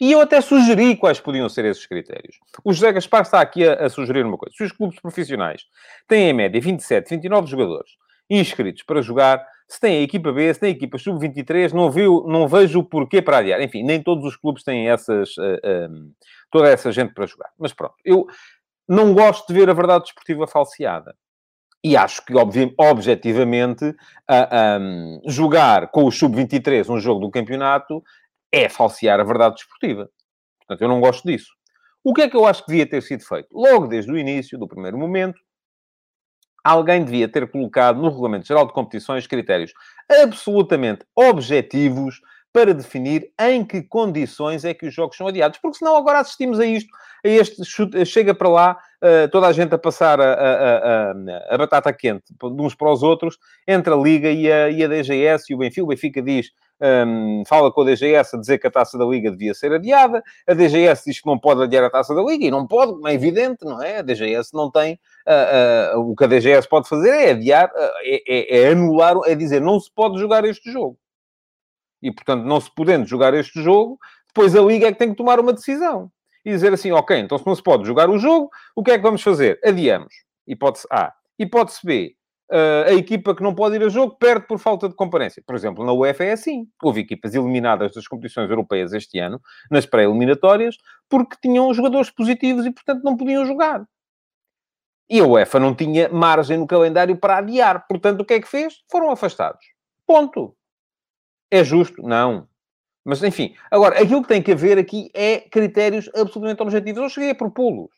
E 0.00 0.10
eu 0.10 0.20
até 0.20 0.40
sugeri 0.40 0.96
quais 0.96 1.20
podiam 1.20 1.48
ser 1.48 1.64
esses 1.64 1.86
critérios. 1.86 2.36
O 2.64 2.72
José 2.72 2.92
Gaspar 2.92 3.22
está 3.22 3.40
aqui 3.40 3.66
a, 3.66 3.74
a 3.74 3.88
sugerir 3.88 4.26
uma 4.26 4.36
coisa. 4.36 4.54
Se 4.56 4.64
os 4.64 4.72
clubes 4.72 4.98
profissionais 5.00 5.62
têm, 6.08 6.30
em 6.30 6.32
média, 6.32 6.60
27, 6.60 7.10
29 7.10 7.46
jogadores 7.46 7.92
inscritos 8.28 8.82
para 8.82 9.02
jogar 9.02 9.46
se 9.72 9.80
tem 9.80 10.00
a 10.00 10.02
equipa 10.02 10.30
B, 10.30 10.52
se 10.52 10.60
tem 10.60 10.68
a 10.68 10.72
equipa 10.72 10.98
sub-23, 10.98 11.72
não, 11.72 11.90
não 12.30 12.46
vejo 12.46 12.80
o 12.80 12.84
porquê 12.84 13.22
para 13.22 13.38
adiar. 13.38 13.58
Enfim, 13.62 13.82
nem 13.82 14.02
todos 14.02 14.22
os 14.26 14.36
clubes 14.36 14.62
têm 14.62 14.90
essas, 14.90 15.30
uh, 15.38 16.12
toda 16.50 16.68
essa 16.68 16.92
gente 16.92 17.14
para 17.14 17.26
jogar. 17.26 17.48
Mas 17.58 17.72
pronto, 17.72 17.94
eu 18.04 18.26
não 18.86 19.14
gosto 19.14 19.46
de 19.46 19.54
ver 19.58 19.70
a 19.70 19.72
verdade 19.72 20.04
desportiva 20.04 20.46
falseada. 20.46 21.16
E 21.82 21.96
acho 21.96 22.22
que, 22.22 22.34
objetivamente, 22.78 23.86
uh, 23.86 24.78
um, 24.78 25.20
jogar 25.26 25.90
com 25.90 26.04
o 26.04 26.12
sub-23 26.12 26.90
um 26.90 27.00
jogo 27.00 27.20
do 27.20 27.30
campeonato 27.30 28.02
é 28.52 28.68
falsear 28.68 29.20
a 29.20 29.24
verdade 29.24 29.54
desportiva. 29.54 30.10
Portanto, 30.58 30.82
eu 30.82 30.88
não 30.88 31.00
gosto 31.00 31.26
disso. 31.26 31.50
O 32.04 32.12
que 32.12 32.20
é 32.20 32.28
que 32.28 32.36
eu 32.36 32.44
acho 32.44 32.62
que 32.62 32.72
devia 32.72 32.86
ter 32.86 33.02
sido 33.02 33.24
feito? 33.24 33.48
Logo 33.50 33.86
desde 33.86 34.12
o 34.12 34.18
início, 34.18 34.58
do 34.58 34.68
primeiro 34.68 34.98
momento, 34.98 35.40
alguém 36.62 37.04
devia 37.04 37.28
ter 37.28 37.50
colocado 37.50 38.00
no 38.00 38.08
Regulamento 38.08 38.46
Geral 38.46 38.66
de 38.66 38.72
Competições 38.72 39.26
critérios 39.26 39.72
absolutamente 40.08 41.04
objetivos 41.16 42.20
para 42.52 42.74
definir 42.74 43.30
em 43.40 43.64
que 43.64 43.82
condições 43.82 44.64
é 44.64 44.74
que 44.74 44.86
os 44.86 44.94
jogos 44.94 45.16
são 45.16 45.26
adiados. 45.26 45.58
Porque 45.58 45.78
senão 45.78 45.96
agora 45.96 46.20
assistimos 46.20 46.60
a 46.60 46.66
isto, 46.66 46.90
a 47.24 47.28
este 47.28 47.64
chute, 47.64 48.04
chega 48.04 48.34
para 48.34 48.48
lá, 48.48 48.78
uh, 49.02 49.28
toda 49.30 49.46
a 49.46 49.52
gente 49.52 49.74
a 49.74 49.78
passar 49.78 50.20
a, 50.20 50.32
a, 50.32 51.10
a, 51.10 51.54
a, 51.54 51.58
batata 51.58 51.92
quente 51.92 52.24
de 52.28 52.62
uns 52.62 52.74
para 52.74 52.92
os 52.92 53.02
outros, 53.02 53.38
entre 53.66 53.92
a 53.92 53.96
Liga 53.96 54.30
e 54.30 54.52
a, 54.52 54.68
e 54.68 54.84
a 54.84 54.88
DGS 54.88 55.50
e 55.50 55.54
o 55.54 55.58
Benfica. 55.58 55.84
O 55.84 55.86
Benfica 55.86 56.20
diz 56.20 56.50
um, 57.06 57.44
fala 57.46 57.70
com 57.72 57.82
a 57.82 57.84
DGS 57.84 58.34
a 58.34 58.40
dizer 58.40 58.58
que 58.58 58.66
a 58.66 58.70
taça 58.70 58.98
da 58.98 59.04
Liga 59.04 59.30
devia 59.30 59.54
ser 59.54 59.72
adiada, 59.72 60.22
a 60.46 60.52
DGS 60.52 61.04
diz 61.06 61.20
que 61.20 61.26
não 61.26 61.38
pode 61.38 61.62
adiar 61.62 61.84
a 61.84 61.90
taça 61.90 62.12
da 62.12 62.22
Liga, 62.22 62.44
e 62.44 62.50
não 62.50 62.66
pode, 62.66 62.92
é 63.08 63.14
evidente, 63.14 63.64
não 63.64 63.80
é? 63.80 63.98
A 63.98 64.02
DGS 64.02 64.50
não 64.52 64.70
tem. 64.70 64.98
Uh, 65.26 65.96
uh, 65.96 66.10
o 66.10 66.16
que 66.16 66.24
a 66.24 66.26
DGS 66.26 66.68
pode 66.68 66.88
fazer 66.88 67.10
é 67.10 67.30
adiar, 67.30 67.70
é, 68.02 68.22
é, 68.26 68.62
é 68.62 68.68
anular, 68.72 69.14
é 69.26 69.34
dizer 69.36 69.60
não 69.60 69.78
se 69.78 69.90
pode 69.94 70.18
jogar 70.18 70.44
este 70.44 70.72
jogo. 70.72 70.98
E, 72.02 72.12
portanto, 72.12 72.44
não 72.44 72.60
se 72.60 72.70
podendo 72.74 73.06
jogar 73.06 73.34
este 73.34 73.62
jogo, 73.62 73.98
depois 74.28 74.56
a 74.56 74.60
Liga 74.60 74.88
é 74.88 74.92
que 74.92 74.98
tem 74.98 75.10
que 75.10 75.16
tomar 75.16 75.38
uma 75.38 75.52
decisão. 75.52 76.10
E 76.44 76.50
dizer 76.50 76.72
assim, 76.72 76.90
ok, 76.90 77.16
então 77.18 77.38
se 77.38 77.46
não 77.46 77.54
se 77.54 77.62
pode 77.62 77.86
jogar 77.86 78.10
o 78.10 78.18
jogo, 78.18 78.50
o 78.74 78.82
que 78.82 78.90
é 78.90 78.96
que 78.96 79.02
vamos 79.02 79.22
fazer? 79.22 79.60
Adiamos. 79.64 80.12
Hipótese 80.46 80.86
A. 80.90 81.12
Hipótese 81.38 81.80
B 81.84 82.16
uh, 82.52 82.88
a 82.88 82.92
equipa 82.92 83.34
que 83.34 83.42
não 83.42 83.54
pode 83.54 83.76
ir 83.76 83.82
a 83.82 83.88
jogo 83.88 84.16
perde 84.16 84.46
por 84.46 84.58
falta 84.58 84.88
de 84.88 84.94
comparência. 84.94 85.42
Por 85.44 85.54
exemplo, 85.54 85.84
na 85.84 85.92
UEFA 85.92 86.24
é 86.24 86.32
assim. 86.32 86.68
Houve 86.82 87.00
equipas 87.00 87.34
eliminadas 87.34 87.92
das 87.94 88.06
competições 88.06 88.50
europeias 88.50 88.92
este 88.92 89.18
ano, 89.18 89.40
nas 89.70 89.86
pré-eliminatórias, 89.86 90.76
porque 91.08 91.36
tinham 91.40 91.72
jogadores 91.72 92.10
positivos 92.10 92.66
e, 92.66 92.70
portanto, 92.70 93.02
não 93.02 93.16
podiam 93.16 93.44
jogar. 93.46 93.84
E 95.08 95.20
a 95.20 95.26
UEFA 95.26 95.58
não 95.58 95.74
tinha 95.74 96.08
margem 96.08 96.58
no 96.58 96.66
calendário 96.66 97.16
para 97.16 97.38
adiar. 97.38 97.86
Portanto, 97.88 98.20
o 98.20 98.24
que 98.24 98.34
é 98.34 98.40
que 98.40 98.48
fez? 98.48 98.82
Foram 98.90 99.10
afastados. 99.10 99.64
Ponto. 100.06 100.54
É 101.52 101.62
justo? 101.62 102.02
Não. 102.02 102.48
Mas, 103.04 103.22
enfim. 103.22 103.54
Agora, 103.70 104.00
aquilo 104.00 104.22
que 104.22 104.28
tem 104.28 104.42
que 104.42 104.52
haver 104.52 104.78
aqui 104.78 105.10
é 105.14 105.38
critérios 105.40 106.08
absolutamente 106.14 106.62
objetivos. 106.62 107.02
Eu 107.02 107.08
cheguei 107.08 107.30
a 107.30 107.34
propô-los. 107.34 107.90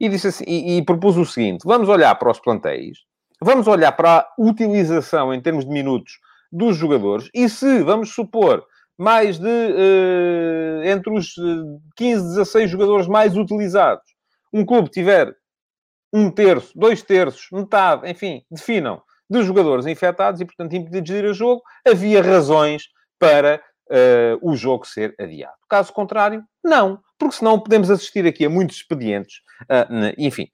E, 0.00 0.08
disse 0.08 0.28
assim, 0.28 0.44
e, 0.46 0.78
e 0.78 0.84
propus 0.84 1.16
o 1.16 1.24
seguinte. 1.24 1.62
Vamos 1.64 1.88
olhar 1.88 2.14
para 2.16 2.30
os 2.30 2.40
plantéis 2.40 2.98
Vamos 3.40 3.66
olhar 3.66 3.92
para 3.92 4.20
a 4.20 4.32
utilização 4.38 5.34
em 5.34 5.40
termos 5.40 5.64
de 5.64 5.70
minutos 5.70 6.18
dos 6.50 6.76
jogadores 6.76 7.28
e 7.34 7.48
se, 7.48 7.82
vamos 7.82 8.14
supor, 8.14 8.64
mais 8.96 9.38
de 9.38 9.46
uh, 9.46 10.82
entre 10.84 11.12
os 11.12 11.34
15, 11.96 12.24
eh, 12.24 12.36
16 12.36 12.70
jogadores 12.70 13.08
mais 13.08 13.36
utilizados, 13.36 14.04
um 14.52 14.64
clube 14.64 14.88
tiver 14.88 15.34
um 16.12 16.30
terço, 16.30 16.72
dois 16.74 17.02
terços, 17.02 17.48
metade, 17.52 18.08
enfim, 18.08 18.42
definam, 18.50 19.02
de 19.28 19.42
jogadores 19.42 19.86
infectados 19.86 20.40
e, 20.40 20.44
portanto, 20.44 20.74
impedidos 20.74 21.10
de 21.10 21.16
ir 21.16 21.24
a 21.24 21.32
jogo, 21.32 21.62
havia 21.86 22.22
razões 22.22 22.88
para 23.18 23.60
uh, 23.90 24.38
o 24.50 24.56
jogo 24.56 24.86
ser 24.86 25.14
adiado. 25.18 25.54
Caso 25.68 25.92
contrário, 25.92 26.44
não, 26.62 26.98
porque 27.18 27.36
senão 27.36 27.58
podemos 27.58 27.90
assistir 27.90 28.26
aqui 28.26 28.44
a 28.44 28.50
muitos 28.50 28.76
expedientes, 28.76 29.38
uh, 29.62 30.14
enfim. 30.18 30.48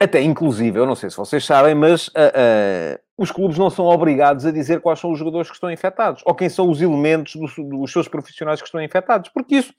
Até, 0.00 0.20
inclusive, 0.20 0.78
eu 0.78 0.86
não 0.86 0.96
sei 0.96 1.08
se 1.08 1.16
vocês 1.16 1.44
sabem, 1.44 1.74
mas 1.74 2.08
uh, 2.08 2.98
os 3.16 3.30
clubes 3.30 3.56
não 3.56 3.70
são 3.70 3.86
obrigados 3.86 4.44
a 4.44 4.50
dizer 4.50 4.80
quais 4.80 4.98
são 4.98 5.12
os 5.12 5.18
jogadores 5.18 5.48
que 5.48 5.54
estão 5.54 5.70
infectados, 5.70 6.22
ou 6.26 6.34
quem 6.34 6.48
são 6.48 6.68
os 6.68 6.82
elementos 6.82 7.36
dos, 7.36 7.54
dos 7.56 7.92
seus 7.92 8.08
profissionais 8.08 8.60
que 8.60 8.66
estão 8.66 8.82
infectados, 8.82 9.30
porque 9.30 9.56
isso 9.56 9.72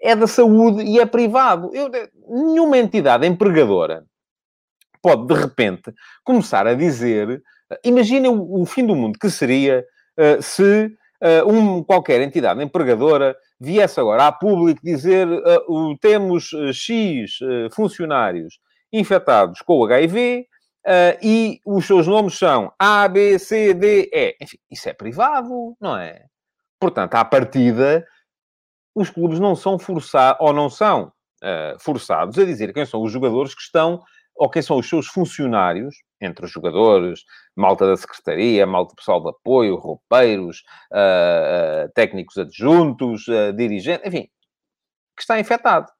é 0.00 0.16
da 0.16 0.26
saúde 0.26 0.82
e 0.82 0.98
é 0.98 1.06
privado. 1.06 1.70
Eu, 1.72 1.88
nenhuma 2.28 2.76
entidade 2.76 3.26
empregadora 3.26 4.04
pode, 5.02 5.26
de 5.26 5.34
repente, 5.34 5.92
começar 6.24 6.66
a 6.66 6.74
dizer... 6.74 7.42
Imaginem 7.82 8.28
o, 8.30 8.60
o 8.60 8.66
fim 8.66 8.86
do 8.86 8.94
mundo 8.94 9.18
que 9.18 9.30
seria 9.30 9.82
uh, 10.18 10.42
se 10.42 10.94
uh, 11.22 11.50
um, 11.50 11.82
qualquer 11.82 12.20
entidade 12.20 12.62
empregadora 12.62 13.34
viesse 13.58 13.98
agora 13.98 14.26
a 14.26 14.32
público 14.32 14.78
dizer 14.84 15.26
uh, 15.26 15.98
temos 15.98 16.50
X 16.74 17.38
funcionários 17.74 18.58
infectados 18.92 19.62
com 19.62 19.82
HIV 19.84 20.46
e 21.22 21.60
os 21.64 21.86
seus 21.86 22.06
nomes 22.06 22.36
são 22.36 22.70
A, 22.78 23.08
B, 23.08 23.38
C, 23.38 23.72
D, 23.72 24.10
E. 24.12 24.36
Enfim, 24.38 24.58
isso 24.70 24.86
é 24.90 24.92
privado, 24.92 25.74
não 25.80 25.96
é? 25.96 26.26
Portanto, 26.78 27.14
à 27.14 27.24
partida, 27.24 28.06
os 28.94 29.08
clubes 29.08 29.40
não 29.40 29.56
são 29.56 29.78
forçados, 29.78 30.38
ou 30.40 30.52
não 30.52 30.68
são 30.68 31.10
forçados 31.78 32.38
a 32.38 32.44
dizer 32.44 32.74
quem 32.74 32.84
são 32.84 33.00
os 33.02 33.10
jogadores 33.10 33.54
que 33.54 33.62
estão, 33.62 34.02
ou 34.34 34.50
quem 34.50 34.62
são 34.62 34.78
os 34.78 34.88
seus 34.88 35.06
funcionários, 35.06 35.94
entre 36.20 36.44
os 36.44 36.50
jogadores, 36.50 37.24
malta 37.56 37.86
da 37.86 37.96
secretaria, 37.96 38.66
malta 38.66 38.94
pessoal 38.94 39.22
de 39.22 39.30
apoio, 39.30 39.76
roupeiros, 39.76 40.62
uh, 40.92 41.86
uh, 41.86 41.92
técnicos 41.94 42.38
adjuntos, 42.38 43.24
dirigentes, 43.56 44.06
enfim, 44.06 44.28
que 45.16 45.22
está 45.22 45.38
infectado. 45.38 45.90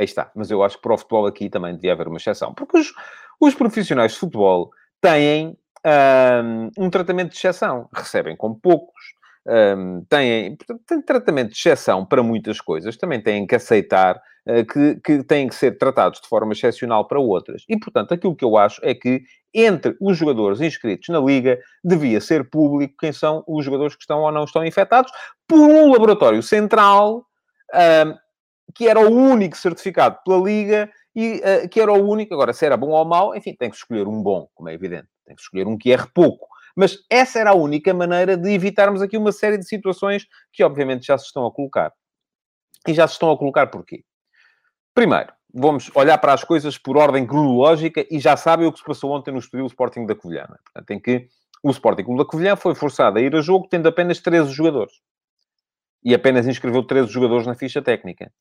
Aí 0.00 0.04
está. 0.04 0.30
Mas 0.34 0.50
eu 0.50 0.62
acho 0.62 0.76
que 0.76 0.82
para 0.82 0.94
o 0.94 0.98
futebol 0.98 1.26
aqui 1.26 1.50
também 1.50 1.74
devia 1.74 1.92
haver 1.92 2.08
uma 2.08 2.18
exceção. 2.18 2.54
Porque 2.54 2.78
os, 2.78 2.92
os 3.40 3.54
profissionais 3.54 4.12
de 4.12 4.18
futebol 4.18 4.70
têm 5.00 5.56
um, 5.84 6.84
um 6.86 6.90
tratamento 6.90 7.30
de 7.30 7.36
exceção. 7.36 7.88
Recebem 7.92 8.36
com 8.36 8.54
poucos, 8.54 9.14
um, 9.46 10.04
têm, 10.08 10.56
portanto, 10.56 10.82
têm 10.86 11.02
tratamento 11.02 11.52
de 11.52 11.58
exceção 11.58 12.04
para 12.04 12.22
muitas 12.22 12.60
coisas, 12.60 12.96
também 12.96 13.20
têm 13.20 13.46
que 13.46 13.54
aceitar 13.54 14.16
uh, 14.16 14.20
que, 14.64 15.00
que 15.04 15.22
têm 15.24 15.48
que 15.48 15.54
ser 15.54 15.78
tratados 15.78 16.20
de 16.20 16.28
forma 16.28 16.52
excepcional 16.52 17.06
para 17.06 17.20
outras. 17.20 17.64
E, 17.68 17.78
portanto, 17.78 18.12
aquilo 18.12 18.34
que 18.34 18.44
eu 18.44 18.56
acho 18.56 18.80
é 18.84 18.94
que 18.94 19.22
entre 19.52 19.96
os 20.00 20.16
jogadores 20.16 20.60
inscritos 20.60 21.08
na 21.08 21.20
Liga 21.20 21.58
devia 21.84 22.20
ser 22.20 22.48
público 22.48 22.94
quem 22.98 23.12
são 23.12 23.44
os 23.46 23.64
jogadores 23.64 23.94
que 23.94 24.02
estão 24.02 24.20
ou 24.20 24.32
não 24.32 24.44
estão 24.44 24.64
infectados 24.64 25.10
por 25.46 25.58
um 25.58 25.92
laboratório 25.92 26.42
central 26.42 27.24
que 28.74 28.88
era 28.88 29.00
o 29.00 29.10
único 29.10 29.56
certificado 29.56 30.18
pela 30.24 30.38
Liga 30.38 30.90
e 31.14 31.36
uh, 31.36 31.68
que 31.68 31.80
era 31.80 31.92
o 31.92 32.08
único. 32.08 32.34
Agora, 32.34 32.52
se 32.52 32.64
era 32.64 32.76
bom 32.76 32.90
ou 32.90 33.04
mau, 33.04 33.34
enfim, 33.34 33.54
tem 33.54 33.70
que 33.70 33.76
escolher 33.76 34.06
um 34.06 34.22
bom, 34.22 34.48
como 34.54 34.68
é 34.68 34.74
evidente. 34.74 35.08
Tem 35.24 35.34
que 35.34 35.42
escolher 35.42 35.66
um 35.66 35.76
que 35.76 35.90
erre 35.90 36.06
pouco. 36.14 36.46
Mas 36.76 36.98
essa 37.10 37.40
era 37.40 37.50
a 37.50 37.54
única 37.54 37.92
maneira 37.92 38.36
de 38.36 38.50
evitarmos 38.50 39.02
aqui 39.02 39.16
uma 39.16 39.32
série 39.32 39.58
de 39.58 39.66
situações 39.66 40.26
que, 40.52 40.62
obviamente, 40.62 41.06
já 41.06 41.18
se 41.18 41.26
estão 41.26 41.44
a 41.46 41.52
colocar. 41.52 41.92
E 42.86 42.94
já 42.94 43.06
se 43.08 43.14
estão 43.14 43.30
a 43.30 43.38
colocar 43.38 43.66
porquê? 43.66 44.04
Primeiro, 44.98 45.32
vamos 45.54 45.92
olhar 45.94 46.18
para 46.18 46.32
as 46.32 46.42
coisas 46.42 46.76
por 46.76 46.96
ordem 46.96 47.24
cronológica 47.24 48.04
e 48.10 48.18
já 48.18 48.36
sabem 48.36 48.66
o 48.66 48.72
que 48.72 48.80
se 48.80 48.84
passou 48.84 49.12
ontem 49.12 49.30
no 49.30 49.38
estúdio 49.38 49.64
Sporting 49.66 50.04
da 50.04 50.16
Covilhã. 50.16 50.42
É? 50.42 50.56
Portanto, 50.64 50.90
em 50.90 50.98
que 50.98 51.28
o 51.62 51.70
Sporting 51.70 52.16
da 52.16 52.24
Covilhã 52.24 52.56
foi 52.56 52.74
forçado 52.74 53.16
a 53.16 53.22
ir 53.22 53.32
a 53.36 53.40
jogo 53.40 53.68
tendo 53.70 53.86
apenas 53.86 54.18
13 54.18 54.50
jogadores. 54.50 54.94
E 56.02 56.12
apenas 56.12 56.48
inscreveu 56.48 56.82
13 56.82 57.12
jogadores 57.12 57.46
na 57.46 57.54
ficha 57.54 57.80
técnica. 57.80 58.32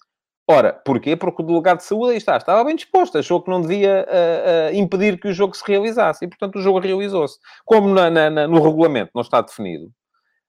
Ora, 0.50 0.74
porquê? 0.74 1.16
Porque 1.16 1.44
o 1.44 1.46
delegado 1.46 1.78
de 1.78 1.84
saúde 1.84 2.14
aí 2.14 2.18
está, 2.18 2.36
estava 2.38 2.64
bem 2.64 2.76
disposto, 2.76 3.20
achou 3.20 3.40
que 3.40 3.52
não 3.52 3.62
devia 3.62 4.08
uh, 4.10 4.74
uh, 4.74 4.76
impedir 4.76 5.20
que 5.20 5.28
o 5.28 5.34
jogo 5.34 5.56
se 5.56 5.64
realizasse 5.64 6.26
e, 6.26 6.28
portanto, 6.28 6.56
o 6.56 6.62
jogo 6.64 6.80
realizou-se. 6.80 7.38
Como 7.66 7.94
na, 7.94 8.10
na, 8.10 8.48
no 8.48 8.64
regulamento 8.64 9.12
não 9.14 9.22
está 9.22 9.42
definido, 9.42 9.92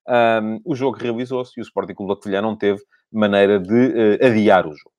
um, 0.08 0.58
o 0.64 0.74
jogo 0.74 0.96
realizou-se 0.96 1.52
e 1.58 1.60
o 1.60 1.64
Sporting 1.64 1.92
Clube 1.92 2.14
da 2.14 2.18
Covilhã 2.18 2.40
não 2.40 2.56
teve 2.56 2.80
maneira 3.12 3.60
de 3.60 3.74
uh, 3.74 4.26
adiar 4.26 4.66
o 4.66 4.74
jogo. 4.74 4.97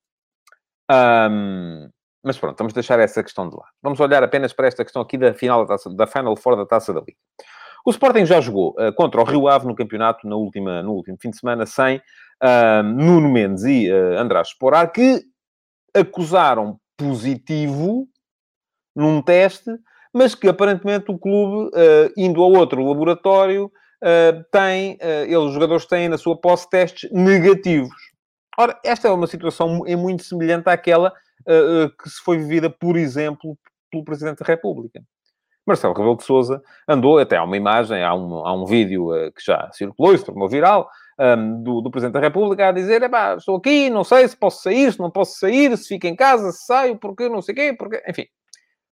Um, 0.91 1.89
mas 2.23 2.37
pronto, 2.37 2.57
vamos 2.57 2.73
deixar 2.73 2.99
essa 2.99 3.23
questão 3.23 3.49
de 3.49 3.55
lado. 3.55 3.69
Vamos 3.81 3.99
olhar 3.99 4.23
apenas 4.23 4.53
para 4.53 4.67
esta 4.67 4.83
questão 4.83 5.01
aqui 5.01 5.17
da 5.17 5.33
final 5.33 5.65
da, 5.65 5.75
taça, 5.75 5.89
da 5.95 6.07
Final 6.07 6.35
Four 6.35 6.57
da 6.57 6.65
Taça 6.65 6.93
da 6.93 6.99
Liga. 6.99 7.17
O 7.85 7.91
Sporting 7.91 8.25
já 8.25 8.41
jogou 8.41 8.75
contra 8.97 9.21
o 9.21 9.23
Rio 9.23 9.47
Ave 9.47 9.65
no 9.65 9.73
campeonato 9.73 10.27
na 10.27 10.35
última, 10.35 10.83
no 10.83 10.91
último 10.91 11.17
fim 11.19 11.29
de 11.29 11.37
semana 11.37 11.65
sem 11.65 12.01
uh, 12.43 12.83
Nuno 12.83 13.29
Mendes 13.29 13.63
e 13.63 13.91
uh, 13.91 14.17
András 14.17 14.49
Esporar, 14.49 14.91
que 14.91 15.21
acusaram 15.93 16.79
positivo 16.97 18.07
num 18.95 19.21
teste, 19.21 19.71
mas 20.13 20.35
que 20.35 20.47
aparentemente 20.47 21.11
o 21.11 21.17
clube, 21.17 21.69
uh, 21.69 22.11
indo 22.17 22.43
a 22.43 22.47
outro 22.47 22.83
laboratório, 22.85 23.65
uh, 23.65 24.43
tem, 24.51 24.97
eles, 25.01 25.37
os 25.37 25.53
jogadores 25.53 25.85
têm 25.85 26.09
na 26.09 26.17
sua 26.17 26.39
posse 26.39 26.69
testes 26.69 27.09
negativos. 27.11 28.08
Ora, 28.59 28.77
esta 28.83 29.07
é 29.07 29.11
uma 29.11 29.25
situação 29.25 29.83
é 29.87 29.95
muito 29.95 30.21
semelhante 30.23 30.67
àquela 30.67 31.13
que 32.03 32.09
se 32.09 32.21
foi 32.21 32.37
vivida, 32.37 32.69
por 32.69 32.97
exemplo, 32.97 33.57
pelo 33.89 34.03
Presidente 34.03 34.39
da 34.39 34.45
República. 34.45 35.01
Marcelo 35.65 35.93
Rebelo 35.93 36.17
de 36.17 36.25
Sousa 36.25 36.61
andou, 36.85 37.17
até 37.19 37.37
há 37.37 37.43
uma 37.43 37.55
imagem, 37.55 38.03
há 38.03 38.13
um, 38.13 38.45
há 38.45 38.53
um 38.53 38.65
vídeo 38.65 39.11
que 39.33 39.41
já 39.45 39.71
circulou 39.71 40.13
e 40.13 40.17
se 40.17 40.25
tornou 40.25 40.49
viral, 40.49 40.89
um, 41.17 41.63
do, 41.63 41.79
do, 41.79 41.89
Presidente 41.89 42.15
da 42.15 42.19
República 42.19 42.67
a 42.67 42.71
dizer, 42.73 43.01
estou 43.37 43.55
aqui, 43.55 43.89
não 43.89 44.03
sei 44.03 44.27
se 44.27 44.35
posso 44.35 44.61
sair, 44.61 44.91
se 44.91 44.99
não 44.99 45.09
posso 45.09 45.39
sair, 45.39 45.77
se 45.77 45.87
fico 45.87 46.07
em 46.07 46.15
casa, 46.15 46.51
se 46.51 46.65
saio, 46.65 46.97
porque 46.97 47.29
não 47.29 47.41
sei 47.41 47.53
o 47.53 47.55
quê, 47.55 47.75
porque... 47.79 48.03
Enfim. 48.09 48.25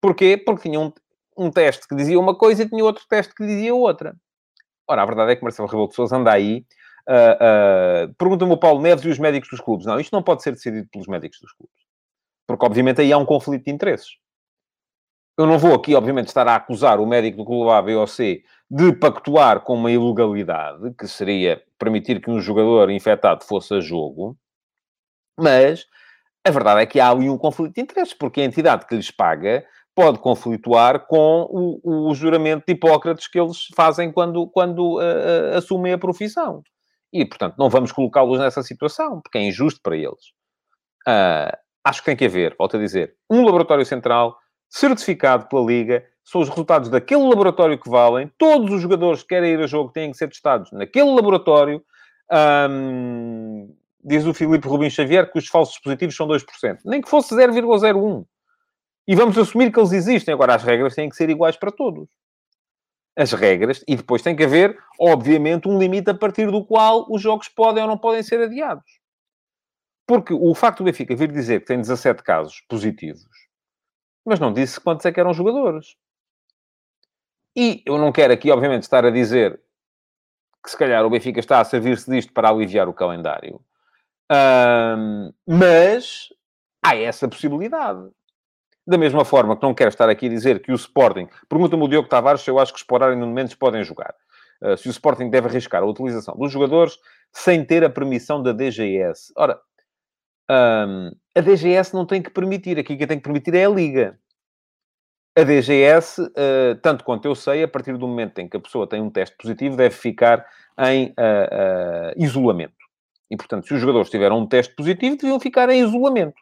Porquê? 0.01 0.35
Porque 0.35 0.63
tinha 0.63 0.79
um, 0.79 0.91
um 1.37 1.49
teste 1.49 1.87
que 1.87 1.95
dizia 1.95 2.19
uma 2.19 2.35
coisa 2.35 2.63
e 2.63 2.69
tinha 2.69 2.83
outro 2.83 3.05
teste 3.07 3.33
que 3.33 3.45
dizia 3.45 3.73
outra. 3.73 4.13
Ora, 4.85 5.03
a 5.03 5.05
verdade 5.05 5.31
é 5.31 5.35
que 5.37 5.43
Marcelo 5.43 5.69
Rebelo 5.69 5.87
de 5.87 5.95
Sousa 5.95 6.17
anda 6.17 6.33
aí... 6.33 6.65
Uh, 7.07 8.07
uh, 8.09 8.13
Pergunta-me 8.15 8.53
o 8.53 8.57
Paulo 8.57 8.81
Neves 8.81 9.03
e 9.03 9.09
os 9.09 9.19
médicos 9.19 9.49
dos 9.49 9.59
clubes. 9.59 9.85
Não, 9.85 9.99
isto 9.99 10.13
não 10.13 10.23
pode 10.23 10.43
ser 10.43 10.51
decidido 10.51 10.87
pelos 10.91 11.07
médicos 11.07 11.39
dos 11.41 11.51
clubes. 11.53 11.75
Porque, 12.47 12.65
obviamente, 12.65 13.01
aí 13.01 13.11
há 13.11 13.17
um 13.17 13.25
conflito 13.25 13.65
de 13.65 13.71
interesses. 13.71 14.17
Eu 15.37 15.47
não 15.47 15.57
vou 15.57 15.73
aqui, 15.73 15.95
obviamente, 15.95 16.27
estar 16.27 16.47
a 16.47 16.55
acusar 16.55 16.99
o 16.99 17.07
médico 17.07 17.37
do 17.37 17.45
clube 17.45 17.71
A, 17.71 17.81
B 17.81 17.95
ou 17.95 18.05
C 18.05 18.43
de 18.69 18.91
pactuar 18.93 19.61
com 19.61 19.75
uma 19.75 19.91
ilegalidade, 19.91 20.93
que 20.97 21.07
seria 21.07 21.61
permitir 21.77 22.21
que 22.21 22.31
um 22.31 22.39
jogador 22.39 22.89
infectado 22.89 23.43
fosse 23.43 23.73
a 23.75 23.79
jogo, 23.79 24.37
mas 25.39 25.85
a 26.45 26.51
verdade 26.51 26.81
é 26.81 26.85
que 26.85 26.99
há 26.99 27.09
ali 27.09 27.29
um 27.29 27.37
conflito 27.37 27.75
de 27.75 27.81
interesses, 27.81 28.13
porque 28.13 28.41
a 28.41 28.45
entidade 28.45 28.85
que 28.87 28.95
lhes 28.95 29.11
paga 29.11 29.65
pode 29.95 30.17
conflituar 30.19 31.05
com 31.05 31.47
o, 31.49 32.09
o 32.09 32.15
juramento 32.15 32.65
de 32.67 32.73
Hipócrates 32.73 33.27
que 33.27 33.39
eles 33.39 33.67
fazem 33.75 34.11
quando, 34.11 34.47
quando 34.47 34.97
uh, 34.97 35.55
assumem 35.55 35.93
a 35.93 35.97
profissão. 35.97 36.63
E, 37.13 37.23
portanto, 37.23 37.55
não 37.59 37.69
vamos 37.69 37.91
colocá-los 37.91 38.39
nessa 38.39 38.63
situação, 38.63 39.21
porque 39.21 39.37
é 39.37 39.43
injusto 39.43 39.79
para 39.83 39.95
eles. 39.95 40.33
Uh, 41.07 41.55
acho 41.83 41.99
que 41.99 42.05
tem 42.07 42.15
que 42.15 42.25
haver, 42.25 42.55
volto 42.57 42.75
a 42.75 42.79
dizer, 42.79 43.15
um 43.29 43.45
laboratório 43.45 43.85
central 43.85 44.35
certificado 44.67 45.47
pela 45.47 45.63
Liga, 45.63 46.03
são 46.23 46.41
os 46.41 46.49
resultados 46.49 46.89
daquele 46.89 47.21
laboratório 47.27 47.77
que 47.77 47.89
valem. 47.89 48.31
Todos 48.39 48.73
os 48.73 48.81
jogadores 48.81 49.21
que 49.21 49.29
querem 49.29 49.51
ir 49.51 49.59
a 49.61 49.67
jogo 49.67 49.91
têm 49.91 50.11
que 50.11 50.17
ser 50.17 50.29
testados 50.29 50.71
naquele 50.71 51.13
laboratório. 51.13 51.83
Um, 52.31 53.75
diz 54.03 54.25
o 54.25 54.33
Filipe 54.33 54.67
Rubim 54.67 54.89
Xavier 54.89 55.31
que 55.31 55.37
os 55.37 55.47
falsos 55.47 55.77
positivos 55.77 56.15
são 56.15 56.27
2%. 56.27 56.79
Nem 56.85 57.01
que 57.01 57.09
fosse 57.09 57.35
0,01. 57.35 58.25
E 59.07 59.15
vamos 59.15 59.37
assumir 59.37 59.71
que 59.71 59.79
eles 59.79 59.91
existem. 59.91 60.33
Agora, 60.33 60.55
as 60.55 60.63
regras 60.63 60.95
têm 60.95 61.09
que 61.09 61.15
ser 61.15 61.29
iguais 61.29 61.57
para 61.57 61.71
todos. 61.71 62.07
As 63.15 63.31
regras. 63.31 63.83
E 63.87 63.95
depois 63.95 64.21
tem 64.21 64.35
que 64.35 64.43
haver, 64.43 64.77
obviamente, 64.99 65.67
um 65.67 65.77
limite 65.77 66.09
a 66.09 66.15
partir 66.15 66.49
do 66.51 66.65
qual 66.65 67.05
os 67.09 67.21
jogos 67.21 67.47
podem 67.47 67.83
ou 67.83 67.89
não 67.89 67.97
podem 67.97 68.23
ser 68.23 68.39
adiados. 68.41 68.99
Porque 70.07 70.33
o 70.33 70.53
facto 70.53 70.79
do 70.79 70.85
Benfica 70.85 71.15
vir 71.15 71.31
dizer 71.31 71.61
que 71.61 71.67
tem 71.67 71.77
17 71.77 72.23
casos 72.23 72.61
positivos 72.67 73.43
mas 74.25 74.39
não 74.39 74.53
disse 74.53 74.79
quantos 74.79 75.05
é 75.05 75.11
que 75.11 75.19
eram 75.19 75.33
jogadores. 75.33 75.95
E 77.55 77.83
eu 77.85 77.97
não 77.97 78.11
quero 78.11 78.33
aqui, 78.33 78.49
obviamente, 78.51 78.83
estar 78.83 79.05
a 79.05 79.11
dizer 79.11 79.59
que 80.63 80.71
se 80.71 80.77
calhar 80.77 81.05
o 81.05 81.09
Benfica 81.09 81.39
está 81.39 81.59
a 81.59 81.65
servir-se 81.65 82.09
disto 82.09 82.33
para 82.33 82.49
aliviar 82.49 82.87
o 82.87 82.93
calendário. 82.93 83.61
Um, 84.31 85.33
mas 85.45 86.29
há 86.81 86.95
essa 86.95 87.27
possibilidade. 87.27 88.09
Da 88.85 88.97
mesma 88.97 89.23
forma 89.23 89.55
que 89.55 89.63
não 89.63 89.73
quero 89.73 89.89
estar 89.89 90.09
aqui 90.09 90.25
a 90.25 90.29
dizer 90.29 90.61
que 90.61 90.71
o 90.71 90.75
Sporting... 90.75 91.27
Pergunta-me 91.47 91.83
o 91.83 91.87
Diogo 91.87 92.09
Tavares 92.09 92.41
se 92.41 92.49
eu 92.49 92.59
acho 92.59 92.73
que 92.73 92.79
Sporar 92.79 93.13
e 93.13 93.15
Nuno 93.15 93.33
Mendes 93.33 93.55
podem 93.55 93.83
jogar. 93.83 94.13
Uh, 94.61 94.75
se 94.77 94.87
o 94.87 94.91
Sporting 94.91 95.29
deve 95.29 95.47
arriscar 95.47 95.81
a 95.83 95.85
utilização 95.85 96.35
dos 96.35 96.51
jogadores 96.51 96.97
sem 97.31 97.63
ter 97.65 97.83
a 97.83 97.89
permissão 97.89 98.41
da 98.43 98.51
DGS. 98.51 99.31
Ora, 99.35 99.59
Um, 100.49 101.11
a 101.35 101.41
DGS 101.41 101.93
não 101.93 102.05
tem 102.05 102.21
que 102.21 102.29
permitir. 102.29 102.77
Aqui 102.77 102.97
quem 102.97 103.07
tem 103.07 103.17
que 103.17 103.23
permitir 103.23 103.55
é 103.55 103.65
a 103.65 103.69
Liga. 103.69 104.19
A 105.35 105.43
DGS, 105.43 106.21
uh, 106.21 106.75
tanto 106.81 107.03
quanto 107.03 107.25
eu 107.25 107.33
sei, 107.33 107.63
a 107.63 107.67
partir 107.67 107.97
do 107.97 108.07
momento 108.07 108.37
em 108.39 108.47
que 108.47 108.57
a 108.57 108.59
pessoa 108.59 108.85
tem 108.85 109.01
um 109.01 109.09
teste 109.09 109.35
positivo, 109.37 109.75
deve 109.77 109.95
ficar 109.95 110.45
em 110.77 111.07
uh, 111.11 112.13
isolamento. 112.17 112.75
E, 113.31 113.37
portanto, 113.37 113.65
se 113.67 113.73
os 113.73 113.79
jogadores 113.79 114.11
tiveram 114.11 114.37
um 114.39 114.45
teste 114.45 114.75
positivo, 114.75 115.15
deviam 115.17 115.39
ficar 115.39 115.69
em 115.69 115.81
isolamento. 115.81 116.35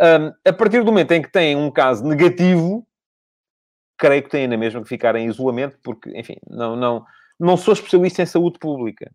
Um, 0.00 0.32
a 0.48 0.52
partir 0.52 0.80
do 0.80 0.86
momento 0.86 1.12
em 1.12 1.22
que 1.22 1.30
têm 1.30 1.56
um 1.56 1.70
caso 1.70 2.04
negativo, 2.04 2.86
creio 3.98 4.22
que 4.22 4.30
têm 4.30 4.46
na 4.46 4.56
mesma 4.56 4.82
que 4.82 4.88
ficar 4.88 5.16
em 5.16 5.26
isolamento, 5.26 5.78
porque, 5.82 6.10
enfim, 6.18 6.36
não, 6.48 6.76
não, 6.76 7.04
não 7.40 7.56
sou 7.56 7.72
especialista 7.72 8.22
em 8.22 8.26
saúde 8.26 8.58
pública. 8.58 9.10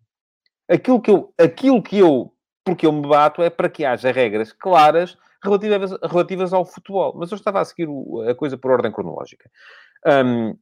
Aquilo 0.68 1.00
que 1.00 1.10
eu, 1.10 1.32
aquilo 1.38 1.82
que 1.82 1.98
eu, 1.98 2.32
porque 2.64 2.86
eu 2.86 2.92
me 2.92 3.06
bato, 3.06 3.42
é 3.42 3.50
para 3.50 3.68
que 3.68 3.84
haja 3.84 4.10
regras 4.10 4.52
claras 4.52 5.16
relativas, 5.42 5.92
relativas 6.02 6.52
ao 6.52 6.64
futebol. 6.64 7.14
Mas 7.16 7.30
eu 7.30 7.36
estava 7.36 7.60
a 7.60 7.64
seguir 7.64 7.88
a 8.28 8.34
coisa 8.34 8.56
por 8.56 8.70
ordem 8.70 8.92
cronológica. 8.92 9.50
Um, 10.06 10.56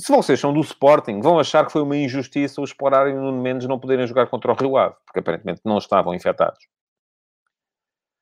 se 0.00 0.12
vocês 0.12 0.38
são 0.38 0.52
do 0.52 0.60
Sporting, 0.60 1.20
vão 1.20 1.38
achar 1.38 1.66
que 1.66 1.72
foi 1.72 1.82
uma 1.82 1.96
injustiça 1.96 2.60
o 2.60 2.64
Sporting 2.64 3.10
e 3.10 3.14
o 3.14 3.20
Nuno 3.20 3.42
Mendes 3.42 3.66
não 3.66 3.80
poderem 3.80 4.06
jogar 4.06 4.28
contra 4.28 4.52
o 4.52 4.54
Rio 4.54 4.76
Ave, 4.76 4.94
porque 5.04 5.18
aparentemente 5.18 5.60
não 5.64 5.78
estavam 5.78 6.14
infectados. 6.14 6.60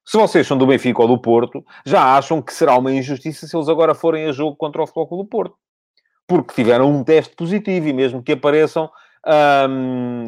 Se 0.07 0.17
vocês 0.17 0.47
são 0.47 0.57
do 0.57 0.67
Benfica 0.67 1.03
ou 1.03 1.09
do 1.09 1.21
Porto, 1.21 1.65
já 1.85 2.17
acham 2.17 2.41
que 2.41 2.53
será 2.53 2.79
uma 2.79 2.93
injustiça 2.93 3.47
se 3.47 3.57
eles 3.57 3.69
agora 3.69 3.93
forem 3.93 4.27
a 4.27 4.33
jogo 4.33 4.57
contra 4.57 4.81
o 4.81 4.87
Futebol 4.87 5.25
do 5.25 5.29
Porto. 5.29 5.57
Porque 6.29 6.55
tiveram 6.55 6.91
um 6.91 7.03
teste 7.03 7.35
positivo 7.35 7.89
e 7.89 7.93
mesmo 7.93 8.23
que 8.23 8.33
apareçam 8.33 8.89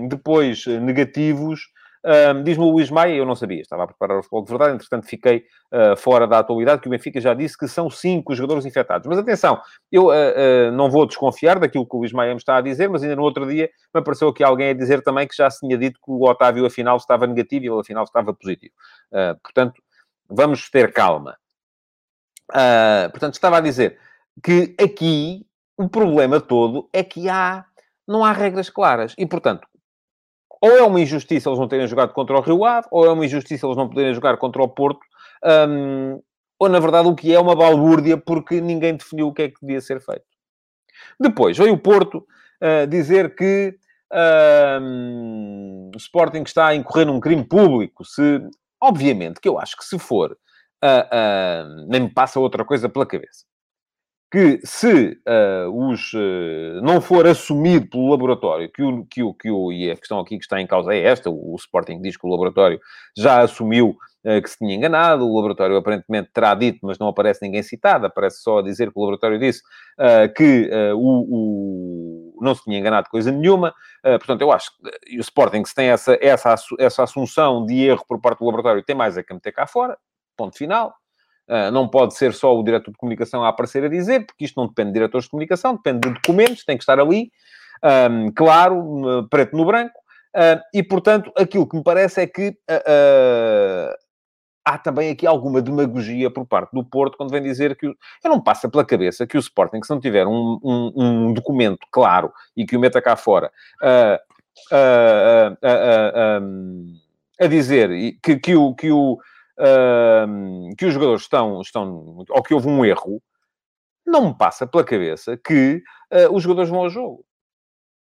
depois 0.08 0.66
negativos 0.66 1.60
um, 2.08 2.42
Diz-me 2.42 2.64
o 2.64 2.70
Luís 2.70 2.90
Maia, 2.90 3.14
eu 3.14 3.26
não 3.26 3.34
sabia, 3.34 3.60
estava 3.60 3.84
a 3.84 3.86
preparar 3.86 4.18
o 4.18 4.22
futebol 4.22 4.42
de 4.42 4.48
verdade, 4.48 4.74
entretanto 4.74 5.06
fiquei 5.06 5.44
uh, 5.72 5.94
fora 5.94 6.26
da 6.26 6.38
atualidade, 6.38 6.80
que 6.80 6.88
o 6.88 6.90
Benfica 6.90 7.20
já 7.20 7.34
disse 7.34 7.58
que 7.58 7.68
são 7.68 7.90
cinco 7.90 8.34
jogadores 8.34 8.64
infectados. 8.64 9.06
Mas 9.06 9.18
atenção, 9.18 9.60
eu 9.92 10.06
uh, 10.06 10.10
uh, 10.10 10.72
não 10.72 10.90
vou 10.90 11.06
desconfiar 11.06 11.58
daquilo 11.58 11.86
que 11.86 11.94
o 11.94 11.98
Luís 11.98 12.12
Maia 12.12 12.32
me 12.32 12.38
está 12.38 12.56
a 12.56 12.60
dizer, 12.62 12.88
mas 12.88 13.02
ainda 13.02 13.16
no 13.16 13.22
outro 13.22 13.46
dia 13.46 13.68
me 13.94 14.00
apareceu 14.00 14.28
aqui 14.28 14.42
alguém 14.42 14.70
a 14.70 14.74
dizer 14.74 15.02
também 15.02 15.28
que 15.28 15.36
já 15.36 15.50
se 15.50 15.60
tinha 15.60 15.76
dito 15.76 16.00
que 16.02 16.10
o 16.10 16.22
Otávio 16.24 16.64
afinal 16.64 16.96
estava 16.96 17.26
negativo 17.26 17.64
e 17.66 17.68
ele 17.68 17.80
afinal 17.80 18.04
estava 18.04 18.32
positivo. 18.32 18.72
portanto, 19.42 19.82
vamos 20.28 20.70
ter 20.70 20.92
calma. 20.92 21.36
portanto, 23.10 23.34
estava 23.34 23.58
a 23.58 23.60
dizer 23.60 23.98
que 24.42 24.74
aqui 24.82 25.46
o 25.76 25.88
problema 25.88 26.40
todo 26.40 26.88
é 26.92 27.04
que 27.04 27.28
há, 27.28 27.64
não 28.06 28.24
há 28.24 28.32
regras 28.32 28.70
claras. 28.70 29.14
E, 29.18 29.26
portanto, 29.26 29.68
ou 30.60 30.70
é 30.70 30.82
uma 30.82 31.00
injustiça 31.00 31.48
eles 31.48 31.58
não 31.58 31.68
terem 31.68 31.86
jogado 31.86 32.12
contra 32.12 32.36
o 32.36 32.40
Rio 32.40 32.64
Ave, 32.64 32.86
ou 32.90 33.06
é 33.06 33.12
uma 33.12 33.24
injustiça 33.24 33.66
eles 33.66 33.76
não 33.76 33.88
poderem 33.88 34.14
jogar 34.14 34.36
contra 34.36 34.62
o 34.62 34.68
Porto, 34.68 35.00
um, 35.68 36.20
ou 36.58 36.68
na 36.68 36.80
verdade 36.80 37.08
o 37.08 37.14
que 37.14 37.32
é 37.32 37.38
uma 37.38 37.54
balbúrdia 37.54 38.16
porque 38.16 38.60
ninguém 38.60 38.96
definiu 38.96 39.28
o 39.28 39.32
que 39.32 39.42
é 39.42 39.48
que 39.48 39.60
devia 39.60 39.80
ser 39.80 40.00
feito. 40.00 40.24
Depois 41.20 41.56
veio 41.56 41.74
o 41.74 41.78
Porto 41.78 42.26
uh, 42.62 42.86
dizer 42.88 43.34
que 43.34 43.76
uh, 44.12 45.90
o 45.94 45.96
Sporting 45.96 46.42
está 46.42 46.68
a 46.68 46.74
incorrer 46.74 47.06
num 47.06 47.20
crime 47.20 47.44
público. 47.44 48.04
Se, 48.04 48.40
obviamente 48.80 49.40
que 49.40 49.48
eu 49.48 49.58
acho 49.58 49.76
que 49.76 49.84
se 49.84 49.98
for, 49.98 50.32
uh, 50.32 51.86
nem 51.88 52.02
me 52.02 52.12
passa 52.12 52.40
outra 52.40 52.64
coisa 52.64 52.88
pela 52.88 53.06
cabeça 53.06 53.47
que 54.30 54.60
se 54.62 55.18
uh, 55.26 55.88
os, 55.90 56.12
uh, 56.12 56.82
não 56.82 57.00
for 57.00 57.26
assumido 57.26 57.88
pelo 57.88 58.10
laboratório 58.10 58.70
que 58.70 58.82
o, 58.82 59.04
que, 59.06 59.22
o, 59.22 59.32
que 59.32 59.50
o, 59.50 59.72
e 59.72 59.90
a 59.90 59.96
questão 59.96 60.20
aqui 60.20 60.36
que 60.36 60.44
está 60.44 60.60
em 60.60 60.66
causa 60.66 60.92
é 60.92 61.02
esta, 61.02 61.30
o, 61.30 61.54
o 61.54 61.56
Sporting 61.56 62.00
diz 62.02 62.16
que 62.16 62.26
o 62.26 62.30
laboratório 62.30 62.78
já 63.16 63.40
assumiu 63.40 63.96
uh, 64.26 64.42
que 64.42 64.50
se 64.50 64.58
tinha 64.58 64.74
enganado, 64.74 65.26
o 65.26 65.34
laboratório 65.34 65.76
aparentemente 65.78 66.28
terá 66.30 66.54
dito, 66.54 66.80
mas 66.82 66.98
não 66.98 67.08
aparece 67.08 67.40
ninguém 67.42 67.62
citado, 67.62 68.04
aparece 68.04 68.42
só 68.42 68.58
a 68.58 68.62
dizer 68.62 68.92
que 68.92 68.98
o 68.98 69.00
laboratório 69.00 69.38
disse 69.38 69.62
que 70.36 70.70
o, 70.94 72.36
não 72.40 72.54
se 72.54 72.62
tinha 72.62 72.78
enganado 72.78 73.08
coisa 73.10 73.32
nenhuma, 73.32 73.74
portanto 74.02 74.42
eu 74.42 74.52
acho 74.52 74.70
que 74.78 75.16
o 75.16 75.20
Sporting 75.20 75.64
se 75.64 75.74
tem 75.74 75.88
essa, 75.88 76.16
essa, 76.20 76.54
essa 76.78 77.02
assunção 77.02 77.66
de 77.66 77.82
erro 77.84 78.04
por 78.06 78.20
parte 78.20 78.38
do 78.38 78.44
laboratório, 78.44 78.84
tem 78.84 78.94
mais 78.94 79.16
é 79.16 79.22
que 79.22 79.34
meter 79.34 79.52
cá 79.52 79.66
fora, 79.66 79.98
ponto 80.36 80.56
final. 80.56 80.94
Uh, 81.48 81.70
não 81.72 81.88
pode 81.88 82.14
ser 82.14 82.34
só 82.34 82.54
o 82.54 82.62
diretor 82.62 82.90
de 82.90 82.98
comunicação 82.98 83.42
a 83.42 83.48
aparecer 83.48 83.82
a 83.82 83.88
dizer, 83.88 84.26
porque 84.26 84.44
isto 84.44 84.60
não 84.60 84.68
depende 84.68 84.90
de 84.90 84.94
diretores 84.94 85.24
de 85.24 85.30
comunicação, 85.30 85.76
depende 85.76 86.00
de 86.06 86.14
documentos, 86.14 86.62
tem 86.62 86.76
que 86.76 86.82
estar 86.82 87.00
ali, 87.00 87.32
um, 88.10 88.30
claro, 88.32 89.26
preto 89.30 89.56
no 89.56 89.64
branco, 89.64 89.98
uh, 90.36 90.60
e 90.74 90.82
portanto, 90.82 91.32
aquilo 91.34 91.66
que 91.66 91.74
me 91.74 91.82
parece 91.82 92.20
é 92.20 92.26
que 92.26 92.50
uh, 92.50 93.96
há 94.62 94.76
também 94.76 95.08
aqui 95.08 95.26
alguma 95.26 95.62
demagogia 95.62 96.30
por 96.30 96.44
parte 96.44 96.70
do 96.74 96.84
Porto 96.84 97.16
quando 97.16 97.30
vem 97.30 97.42
dizer 97.42 97.74
que. 97.76 97.86
Eu 97.86 97.96
não 98.24 98.42
passa 98.42 98.68
pela 98.68 98.84
cabeça 98.84 99.26
que 99.26 99.38
o 99.38 99.40
Sporting, 99.40 99.82
se 99.82 99.88
não 99.88 100.00
tiver 100.00 100.26
um, 100.26 100.58
um, 100.62 100.92
um 100.96 101.32
documento 101.32 101.86
claro 101.90 102.30
e 102.54 102.66
que 102.66 102.76
o 102.76 102.80
meta 102.80 103.00
cá 103.00 103.16
fora. 103.16 103.50
a 107.40 107.46
dizer 107.46 107.88
que, 108.22 108.36
que 108.36 108.54
o, 108.54 108.74
que 108.74 108.90
o 108.92 109.16
que 110.76 110.86
os 110.86 110.94
jogadores 110.94 111.22
estão, 111.22 111.60
estão, 111.60 112.24
ou 112.28 112.42
que 112.42 112.54
houve 112.54 112.68
um 112.68 112.84
erro, 112.84 113.20
não 114.06 114.28
me 114.28 114.34
passa 114.36 114.66
pela 114.66 114.84
cabeça 114.84 115.36
que 115.36 115.82
uh, 116.12 116.34
os 116.34 116.42
jogadores 116.42 116.70
vão 116.70 116.80
ao 116.80 116.90
jogo. 116.90 117.24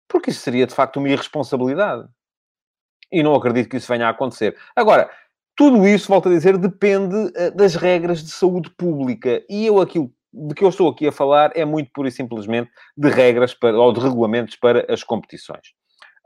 Porque 0.08 0.30
isso 0.30 0.40
seria, 0.40 0.66
de 0.66 0.74
facto, 0.74 0.96
uma 0.96 1.08
irresponsabilidade. 1.08 2.08
E 3.12 3.22
não 3.22 3.34
acredito 3.34 3.68
que 3.68 3.76
isso 3.76 3.88
venha 3.88 4.06
a 4.06 4.10
acontecer. 4.10 4.56
Agora, 4.74 5.10
tudo 5.56 5.86
isso, 5.86 6.08
volto 6.08 6.28
a 6.28 6.32
dizer, 6.32 6.56
depende 6.56 7.14
uh, 7.14 7.54
das 7.54 7.74
regras 7.74 8.22
de 8.22 8.30
saúde 8.30 8.70
pública. 8.70 9.44
E 9.48 9.66
eu 9.66 9.80
aquilo 9.80 10.12
de 10.32 10.54
que 10.54 10.64
eu 10.64 10.68
estou 10.68 10.88
aqui 10.88 11.08
a 11.08 11.12
falar 11.12 11.50
é 11.56 11.64
muito 11.64 11.90
pura 11.92 12.08
e 12.08 12.12
simplesmente 12.12 12.70
de 12.96 13.08
regras 13.08 13.52
para, 13.52 13.76
ou 13.76 13.92
de 13.92 14.00
regulamentos 14.00 14.56
para 14.56 14.86
as 14.92 15.02
competições. 15.02 15.74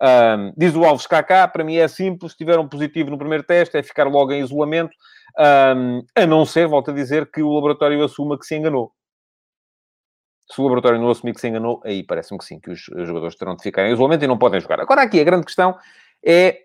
Um, 0.01 0.53
diz 0.57 0.75
o 0.75 0.85
Alves 0.85 1.07
KK, 1.07 1.49
para 1.53 1.65
mim 1.65 1.77
é 1.77 1.87
simples, 1.87 2.33
se 2.33 2.39
tiver 2.39 2.59
um 2.59 2.69
positivo 2.69 3.11
no 3.11 3.19
primeiro 3.19 3.45
teste, 3.45 3.77
é 3.77 3.83
ficar 3.83 4.07
logo 4.07 4.33
em 4.33 4.43
isolamento, 4.43 4.95
um, 5.77 6.05
a 6.15 6.27
não 6.27 6.45
ser, 6.45 6.67
volto 6.67 6.91
a 6.91 6.95
dizer, 6.95 7.31
que 7.31 7.43
o 7.43 7.53
laboratório 7.53 8.03
assuma 8.03 8.39
que 8.39 8.45
se 8.45 8.57
enganou. 8.57 8.93
Se 10.51 10.61
o 10.61 10.65
laboratório 10.65 11.01
não 11.01 11.11
assumir 11.11 11.35
que 11.35 11.41
se 11.41 11.49
enganou, 11.49 11.81
aí 11.85 12.03
parece-me 12.03 12.39
que 12.39 12.45
sim, 12.45 12.61
que 12.61 12.71
os 12.71 12.81
jogadores 12.81 13.35
terão 13.37 13.57
de 13.57 13.63
ficar 13.63 13.89
em 13.89 13.93
isolamento 13.93 14.25
e 14.25 14.29
não 14.29 14.37
podem 14.37 14.61
jogar. 14.61 14.81
Agora, 14.81 15.03
aqui 15.03 15.19
a 15.21 15.25
grande 15.25 15.47
questão 15.47 15.77
é, 16.27 16.65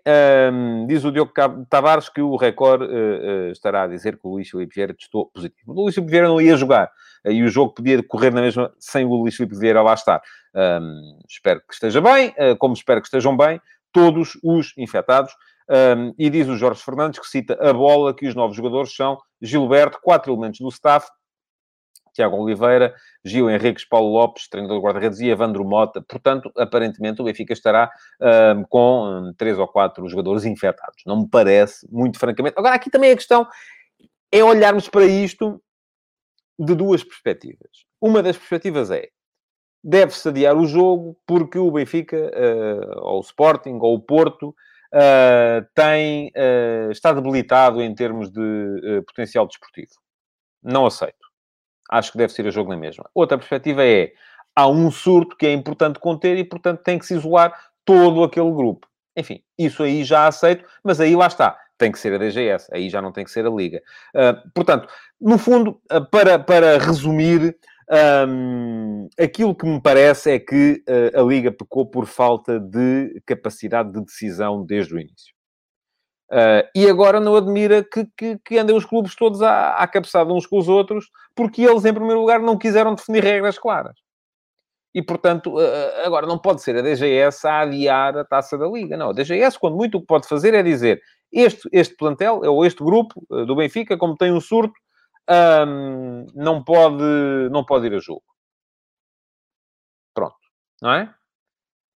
um, 0.52 0.86
diz 0.86 1.04
o 1.04 1.12
Diogo 1.12 1.32
Tavares, 1.68 2.08
que 2.08 2.22
o 2.22 2.36
Record 2.36 2.82
uh, 2.82 2.86
uh, 2.86 3.50
estará 3.50 3.82
a 3.82 3.86
dizer 3.86 4.16
que 4.16 4.26
o 4.26 4.30
Luís 4.30 4.48
Filipe 4.48 4.74
Vieira 4.74 4.94
testou 4.94 5.26
positivo. 5.26 5.72
O 5.72 5.82
Luís 5.82 5.94
Filipe 5.94 6.10
Vieira 6.10 6.28
não 6.28 6.40
ia 6.40 6.56
jogar, 6.56 6.90
uh, 7.26 7.30
e 7.30 7.42
o 7.42 7.48
jogo 7.48 7.74
podia 7.74 8.02
correr 8.02 8.32
na 8.32 8.40
mesma 8.40 8.72
sem 8.78 9.04
o 9.04 9.14
Luís 9.14 9.36
Filipe 9.36 9.56
Vieira 9.56 9.82
lá 9.82 9.92
estar. 9.92 10.22
Um, 10.54 11.18
espero 11.28 11.60
que 11.60 11.74
esteja 11.74 12.00
bem, 12.00 12.34
como 12.58 12.74
espero 12.74 13.00
que 13.00 13.06
estejam 13.06 13.36
bem 13.36 13.60
todos 13.92 14.38
os 14.42 14.72
infectados. 14.78 15.32
Um, 15.68 16.12
e 16.18 16.28
diz 16.28 16.48
o 16.48 16.56
Jorge 16.56 16.82
Fernandes, 16.82 17.20
que 17.20 17.28
cita 17.28 17.56
a 17.60 17.72
bola, 17.72 18.12
que 18.12 18.26
os 18.26 18.34
novos 18.34 18.56
jogadores 18.56 18.94
são 18.94 19.18
Gilberto, 19.40 20.00
quatro 20.02 20.32
elementos 20.32 20.58
do 20.58 20.68
staff, 20.68 21.06
Tiago 22.20 22.36
Oliveira, 22.36 22.94
Gil 23.24 23.50
Henriques, 23.50 23.86
Paulo 23.86 24.12
Lopes, 24.12 24.46
treinador 24.46 24.78
do 24.78 24.84
guarda-redes, 24.84 25.20
e 25.20 25.28
Evandro 25.30 25.64
Mota. 25.64 26.02
Portanto, 26.02 26.52
aparentemente, 26.56 27.22
o 27.22 27.24
Benfica 27.24 27.54
estará 27.54 27.90
um, 28.54 28.62
com 28.64 29.04
um, 29.04 29.34
três 29.34 29.58
ou 29.58 29.66
quatro 29.66 30.06
jogadores 30.06 30.44
infectados. 30.44 31.02
Não 31.06 31.20
me 31.20 31.28
parece, 31.28 31.86
muito 31.90 32.18
francamente. 32.18 32.58
Agora, 32.58 32.74
aqui 32.74 32.90
também 32.90 33.10
a 33.10 33.16
questão 33.16 33.48
é 34.30 34.44
olharmos 34.44 34.88
para 34.88 35.04
isto 35.04 35.62
de 36.58 36.74
duas 36.74 37.02
perspectivas. 37.02 37.70
Uma 37.98 38.22
das 38.22 38.36
perspectivas 38.36 38.90
é, 38.90 39.08
deve-se 39.82 40.28
adiar 40.28 40.56
o 40.56 40.66
jogo 40.66 41.16
porque 41.26 41.58
o 41.58 41.70
Benfica, 41.70 42.16
uh, 42.16 43.00
ou 43.00 43.18
o 43.18 43.22
Sporting, 43.22 43.78
ou 43.80 43.94
o 43.94 44.00
Porto, 44.00 44.50
uh, 44.50 45.66
tem, 45.74 46.30
uh, 46.36 46.90
está 46.90 47.14
debilitado 47.14 47.80
em 47.80 47.94
termos 47.94 48.30
de 48.30 49.02
potencial 49.06 49.46
desportivo. 49.46 49.92
Não 50.62 50.84
aceito 50.84 51.29
acho 51.90 52.12
que 52.12 52.18
deve 52.18 52.32
ser 52.32 52.46
a 52.46 52.50
jogo 52.50 52.70
na 52.70 52.76
mesma. 52.76 53.04
Outra 53.14 53.36
perspectiva 53.36 53.84
é, 53.84 54.12
há 54.54 54.68
um 54.68 54.90
surto 54.90 55.36
que 55.36 55.46
é 55.46 55.52
importante 55.52 55.98
conter 55.98 56.36
e, 56.38 56.44
portanto, 56.44 56.82
tem 56.82 56.98
que 56.98 57.06
se 57.06 57.14
isolar 57.14 57.52
todo 57.84 58.22
aquele 58.22 58.50
grupo. 58.52 58.86
Enfim, 59.16 59.42
isso 59.58 59.82
aí 59.82 60.04
já 60.04 60.26
aceito, 60.26 60.64
mas 60.84 61.00
aí 61.00 61.16
lá 61.16 61.26
está. 61.26 61.58
Tem 61.76 61.90
que 61.90 61.98
ser 61.98 62.14
a 62.14 62.18
DGS, 62.18 62.68
aí 62.72 62.88
já 62.88 63.02
não 63.02 63.10
tem 63.10 63.24
que 63.24 63.30
ser 63.30 63.46
a 63.46 63.50
Liga. 63.50 63.82
Uh, 64.14 64.50
portanto, 64.54 64.88
no 65.20 65.38
fundo, 65.38 65.80
uh, 65.90 66.04
para, 66.10 66.38
para 66.38 66.78
resumir, 66.78 67.56
um, 68.28 69.08
aquilo 69.18 69.54
que 69.54 69.66
me 69.66 69.80
parece 69.80 70.30
é 70.30 70.38
que 70.38 70.82
uh, 70.88 71.18
a 71.18 71.22
Liga 71.22 71.50
pecou 71.50 71.86
por 71.86 72.06
falta 72.06 72.60
de 72.60 73.20
capacidade 73.26 73.92
de 73.92 74.04
decisão 74.04 74.64
desde 74.64 74.94
o 74.94 75.00
início. 75.00 75.34
Uh, 76.30 76.62
e 76.76 76.88
agora 76.88 77.18
não 77.18 77.34
admira 77.34 77.82
que, 77.82 78.06
que, 78.16 78.38
que, 78.38 78.56
andem 78.56 78.76
os 78.76 78.84
clubes 78.84 79.16
todos 79.16 79.42
à, 79.42 79.74
à 79.74 79.88
cabeçada 79.88 80.32
uns 80.32 80.46
com 80.46 80.58
os 80.58 80.68
outros, 80.68 81.10
porque 81.34 81.62
eles, 81.62 81.84
em 81.84 81.92
primeiro 81.92 82.20
lugar, 82.20 82.40
não 82.40 82.56
quiseram 82.56 82.94
definir 82.94 83.24
regras 83.24 83.58
claras. 83.58 83.96
E, 84.94 85.02
portanto, 85.02 85.54
agora 86.04 86.26
não 86.26 86.38
pode 86.38 86.62
ser 86.62 86.76
a 86.76 86.82
DGS 86.82 87.46
a 87.46 87.60
adiar 87.60 88.16
a 88.16 88.24
taça 88.24 88.58
da 88.58 88.66
Liga. 88.66 88.96
Não, 88.96 89.10
a 89.10 89.12
DGS, 89.12 89.58
quando 89.58 89.76
muito 89.76 89.98
o 89.98 90.00
que 90.00 90.06
pode 90.06 90.26
fazer 90.26 90.52
é 90.52 90.62
dizer 90.64 91.00
este, 91.32 91.68
este 91.72 91.96
plantel, 91.96 92.40
ou 92.44 92.64
este 92.66 92.82
grupo 92.82 93.24
do 93.28 93.54
Benfica, 93.54 93.96
como 93.96 94.16
tem 94.16 94.32
um 94.32 94.40
surto, 94.40 94.74
não, 96.34 96.62
pode, 96.64 97.04
não 97.52 97.64
pode 97.64 97.86
ir 97.86 97.94
a 97.94 97.98
jogo. 98.00 98.24
Pronto. 100.12 100.36
Não 100.82 100.92
é? 100.92 101.14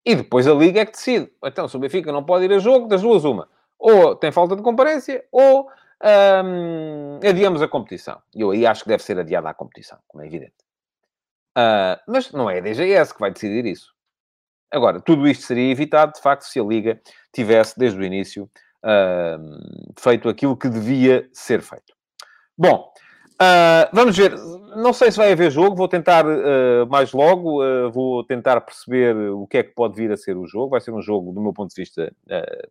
E 0.05 0.15
depois 0.15 0.47
a 0.47 0.53
Liga 0.53 0.81
é 0.81 0.85
que 0.85 0.91
decide. 0.91 1.31
Então, 1.43 1.67
se 1.67 1.75
o 1.75 1.79
Benfica 1.79 2.11
não 2.11 2.23
pode 2.23 2.45
ir 2.45 2.53
a 2.53 2.59
jogo, 2.59 2.87
das 2.87 3.01
duas 3.01 3.23
uma. 3.23 3.49
Ou 3.79 4.15
tem 4.15 4.31
falta 4.31 4.55
de 4.55 4.61
comparência, 4.61 5.25
ou 5.31 5.69
um, 6.03 7.19
adiamos 7.27 7.61
a 7.61 7.67
competição. 7.67 8.21
Eu 8.33 8.51
aí 8.51 8.65
acho 8.65 8.83
que 8.83 8.89
deve 8.89 9.03
ser 9.03 9.17
adiada 9.17 9.49
a 9.49 9.53
competição, 9.53 9.97
como 10.07 10.23
é 10.23 10.27
evidente. 10.27 10.55
Uh, 11.57 11.95
mas 12.07 12.31
não 12.31 12.49
é 12.49 12.57
a 12.57 12.61
DGS 12.61 13.13
que 13.13 13.19
vai 13.19 13.31
decidir 13.31 13.65
isso. 13.65 13.93
Agora, 14.71 14.99
tudo 14.99 15.27
isto 15.27 15.43
seria 15.43 15.71
evitado, 15.71 16.13
de 16.13 16.21
facto, 16.21 16.43
se 16.43 16.59
a 16.59 16.63
Liga 16.63 16.99
tivesse, 17.31 17.77
desde 17.77 17.99
o 17.99 18.03
início, 18.03 18.49
uh, 18.83 19.93
feito 19.99 20.27
aquilo 20.27 20.57
que 20.57 20.67
devia 20.67 21.29
ser 21.31 21.61
feito. 21.61 21.93
Bom, 22.57 22.91
uh, 23.43 23.89
vamos 23.93 24.17
ver. 24.17 24.35
Não 24.75 24.91
sei 24.91 25.11
se 25.11 25.17
vai 25.17 25.31
haver 25.31 25.51
jogo, 25.51 25.75
vou 25.75 25.87
tentar 25.87 26.25
uh, 26.25 26.87
mais 26.89 27.13
logo, 27.13 27.59
vou 27.91 28.23
tentar 28.23 28.59
perceber 28.61 29.15
o 29.29 29.45
que 29.45 29.59
é 29.59 29.63
que 29.63 29.73
pode 29.73 29.95
vir 29.95 30.11
a 30.11 30.17
ser 30.17 30.35
o 30.35 30.47
jogo. 30.47 30.71
Vai 30.71 30.81
ser 30.81 30.91
um 30.91 31.01
jogo, 31.01 31.31
do 31.31 31.41
meu 31.41 31.53
ponto 31.53 31.69
de 31.69 31.79
vista, 31.79 32.11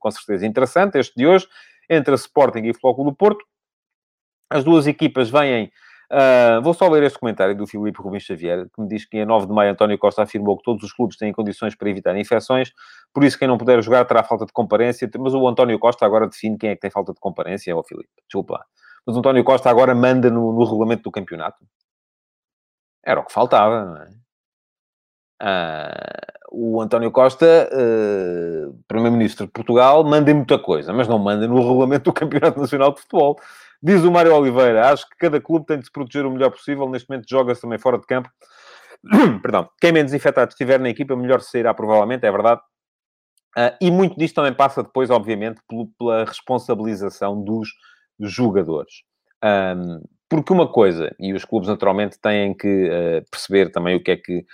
com 0.01 0.11
certeza 0.11 0.45
interessante, 0.45 0.99
este 0.99 1.15
de 1.15 1.27
hoje, 1.27 1.47
entre 1.89 2.13
a 2.13 2.17
Sporting 2.17 2.65
e 2.65 2.71
o 2.71 2.75
Futebol 2.75 3.05
do 3.05 3.15
Porto. 3.15 3.45
As 4.51 4.65
duas 4.65 4.89
equipas 4.89 5.31
vêm 5.31 5.71
Uh, 6.13 6.61
vou 6.61 6.75
só 6.75 6.87
ler 6.91 7.05
este 7.05 7.19
comentário 7.19 7.57
do 7.57 7.67
Filipe 7.67 7.99
Rubens 7.99 8.25
Xavier, 8.25 8.69
que 8.69 8.83
me 8.83 8.87
diz 8.87 9.07
que 9.07 9.17
em 9.17 9.25
9 9.25 9.47
de 9.47 9.53
maio 9.55 9.73
António 9.73 9.97
Costa 9.97 10.23
afirmou 10.23 10.59
que 10.59 10.63
todos 10.63 10.85
os 10.85 10.93
clubes 10.93 11.17
têm 11.17 11.33
condições 11.33 11.75
para 11.75 11.89
evitar 11.89 12.15
infecções, 12.19 12.71
por 13.15 13.25
isso 13.25 13.39
quem 13.39 13.49
não 13.49 13.57
puder 13.57 13.83
jogar 13.83 14.05
terá 14.05 14.23
falta 14.23 14.45
de 14.45 14.53
comparência, 14.53 15.11
mas 15.19 15.33
o 15.33 15.49
António 15.49 15.79
Costa 15.79 16.05
agora 16.05 16.29
define 16.29 16.59
quem 16.59 16.69
é 16.69 16.75
que 16.75 16.83
tem 16.83 16.91
falta 16.91 17.15
de 17.15 17.19
comparência, 17.19 17.71
é 17.71 17.75
o 17.75 17.83
Filipe, 17.83 18.11
desculpa 18.29 18.57
lá. 18.57 18.65
Mas 19.07 19.17
o 19.17 19.19
António 19.19 19.45
Costa 19.45 19.69
agora 19.69 19.95
manda 19.95 20.31
no, 20.31 20.53
no 20.53 20.65
regulamento 20.65 21.03
do 21.03 21.11
campeonato. 21.11 21.65
Era 23.05 23.21
o 23.21 23.25
que 23.25 23.33
faltava, 23.33 23.85
não 23.85 23.97
é? 23.97 24.11
Uh, 25.43 26.33
o 26.53 26.81
António 26.81 27.11
Costa, 27.11 27.69
uh, 27.73 28.79
Primeiro-Ministro 28.87 29.47
de 29.47 29.53
Portugal, 29.53 30.05
manda 30.05 30.31
em 30.31 30.35
muita 30.35 30.59
coisa, 30.59 30.93
mas 30.93 31.09
não 31.09 31.19
manda 31.19 31.49
no 31.49 31.57
regulamento 31.57 32.05
do 32.05 32.13
Campeonato 32.13 32.61
Nacional 32.61 32.93
de 32.93 33.01
Futebol. 33.01 33.41
Diz 33.83 34.05
o 34.05 34.13
Mário 34.13 34.33
Oliveira, 34.35 34.91
acho 34.91 35.09
que 35.09 35.17
cada 35.17 35.41
clube 35.41 35.67
tem 35.67 35.79
de 35.79 35.87
se 35.87 35.91
proteger 35.91 36.25
o 36.25 36.31
melhor 36.31 36.51
possível. 36.51 36.89
Neste 36.89 37.09
momento 37.09 37.29
joga-se 37.29 37.61
também 37.61 37.79
fora 37.79 37.99
de 37.99 38.07
campo. 38.07 38.31
Perdão. 39.43 39.69
Quem 39.81 39.91
menos 39.91 40.15
infectado 40.15 40.51
estiver 40.51 40.79
na 40.79 40.89
equipa, 40.89 41.17
melhor 41.17 41.41
sairá 41.41 41.75
provavelmente, 41.75 42.25
é 42.25 42.31
verdade. 42.31 42.61
Uh, 43.59 43.75
e 43.81 43.91
muito 43.91 44.17
disto 44.17 44.37
também 44.37 44.55
passa 44.55 44.83
depois, 44.83 45.11
obviamente, 45.11 45.61
pela 45.99 46.25
responsabilização 46.25 47.43
dos 47.43 47.69
jogadores. 48.23 49.03
Um, 49.45 50.01
porque 50.29 50.53
uma 50.53 50.67
coisa, 50.67 51.15
e 51.19 51.33
os 51.35 51.45
clubes 51.45 51.69
naturalmente 51.69 52.19
têm 52.19 52.55
que 52.55 52.89
uh, 52.89 53.31
perceber 53.31 53.71
também 53.71 53.97
o 53.97 54.03
que 54.03 54.13
é 54.13 54.17
que 54.17 54.47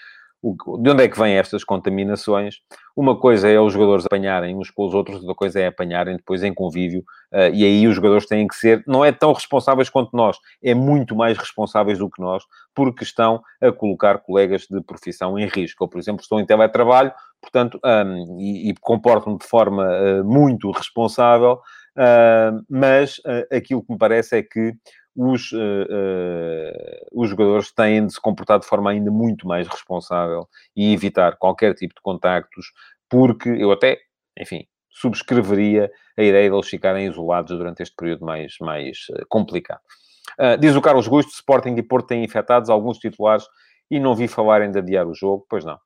de 0.42 0.90
onde 0.90 1.02
é 1.02 1.08
que 1.08 1.18
vêm 1.18 1.36
estas 1.36 1.64
contaminações? 1.64 2.56
Uma 2.96 3.18
coisa 3.18 3.48
é 3.48 3.60
os 3.60 3.72
jogadores 3.72 4.06
apanharem 4.06 4.56
uns 4.56 4.70
com 4.70 4.86
os 4.86 4.94
outros, 4.94 5.18
outra 5.18 5.34
coisa 5.34 5.60
é 5.60 5.66
apanharem 5.66 6.16
depois 6.16 6.44
em 6.44 6.54
convívio, 6.54 7.00
uh, 7.32 7.52
e 7.52 7.64
aí 7.64 7.86
os 7.88 7.96
jogadores 7.96 8.26
têm 8.26 8.46
que 8.46 8.54
ser, 8.54 8.84
não 8.86 9.04
é 9.04 9.10
tão 9.10 9.32
responsáveis 9.32 9.90
quanto 9.90 10.16
nós, 10.16 10.38
é 10.62 10.74
muito 10.74 11.16
mais 11.16 11.36
responsáveis 11.36 11.98
do 11.98 12.08
que 12.08 12.22
nós, 12.22 12.44
porque 12.72 13.02
estão 13.02 13.42
a 13.60 13.72
colocar 13.72 14.18
colegas 14.18 14.66
de 14.70 14.80
profissão 14.80 15.36
em 15.38 15.46
risco. 15.46 15.82
Ou, 15.82 15.88
por 15.88 15.98
exemplo, 15.98 16.22
estão 16.22 16.38
em 16.38 16.46
teletrabalho, 16.46 17.12
portanto, 17.40 17.80
um, 17.84 18.40
e, 18.40 18.70
e 18.70 18.74
comportam 18.80 19.36
de 19.36 19.44
forma 19.44 19.84
uh, 19.84 20.24
muito 20.24 20.70
responsável, 20.70 21.60
uh, 21.98 22.64
mas 22.70 23.20
aquilo 23.52 23.82
que 23.82 23.92
me 23.92 23.98
parece 23.98 24.38
é 24.38 24.42
que 24.42 24.74
os, 25.18 25.50
uh, 25.50 25.56
uh, 25.56 27.20
os 27.20 27.28
jogadores 27.30 27.72
têm 27.72 28.06
de 28.06 28.12
se 28.12 28.20
comportar 28.20 28.60
de 28.60 28.66
forma 28.66 28.90
ainda 28.90 29.10
muito 29.10 29.48
mais 29.48 29.66
responsável 29.66 30.48
e 30.76 30.92
evitar 30.92 31.36
qualquer 31.36 31.74
tipo 31.74 31.92
de 31.92 32.00
contactos, 32.00 32.66
porque 33.10 33.48
eu 33.48 33.72
até, 33.72 33.98
enfim, 34.38 34.64
subscreveria 34.88 35.90
a 36.16 36.22
ideia 36.22 36.48
de 36.48 36.54
eles 36.54 36.68
ficarem 36.68 37.08
isolados 37.08 37.58
durante 37.58 37.82
este 37.82 37.96
período 37.96 38.24
mais, 38.24 38.54
mais 38.60 39.06
uh, 39.10 39.26
complicado. 39.28 39.80
diz 40.60 40.76
o 40.76 40.80
Carlos 40.80 41.08
Gusto, 41.08 41.32
Sporting 41.32 41.74
e 41.76 41.82
Porto 41.82 42.06
têm 42.06 42.22
infectados 42.22 42.70
alguns 42.70 42.98
titulares 42.98 43.44
e 43.90 43.98
não 43.98 44.14
vi 44.14 44.28
falarem 44.28 44.70
de 44.70 44.78
adiar 44.78 45.08
o 45.08 45.14
jogo, 45.14 45.46
pois 45.50 45.64
não. 45.64 45.78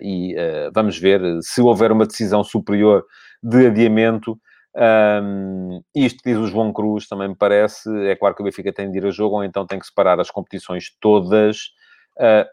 e 0.00 0.36
vamos 0.72 0.96
ver 0.96 1.20
se 1.42 1.60
houver 1.60 1.90
uma 1.90 2.06
decisão 2.06 2.44
superior 2.44 3.04
de 3.42 3.66
adiamento, 3.66 4.38
um, 4.76 5.82
isto 5.94 6.22
diz 6.24 6.36
o 6.36 6.46
João 6.46 6.72
Cruz, 6.72 7.08
também 7.08 7.28
me 7.28 7.36
parece. 7.36 7.88
É 8.06 8.14
claro 8.16 8.34
que 8.34 8.42
o 8.42 8.44
Benfica 8.44 8.72
tem 8.72 8.90
de 8.90 8.98
ir 8.98 9.06
a 9.06 9.10
jogo, 9.10 9.36
ou 9.36 9.44
então 9.44 9.66
tem 9.66 9.78
que 9.78 9.86
separar 9.86 10.20
as 10.20 10.30
competições 10.30 10.94
todas. 11.00 11.70
Uh, 12.18 12.48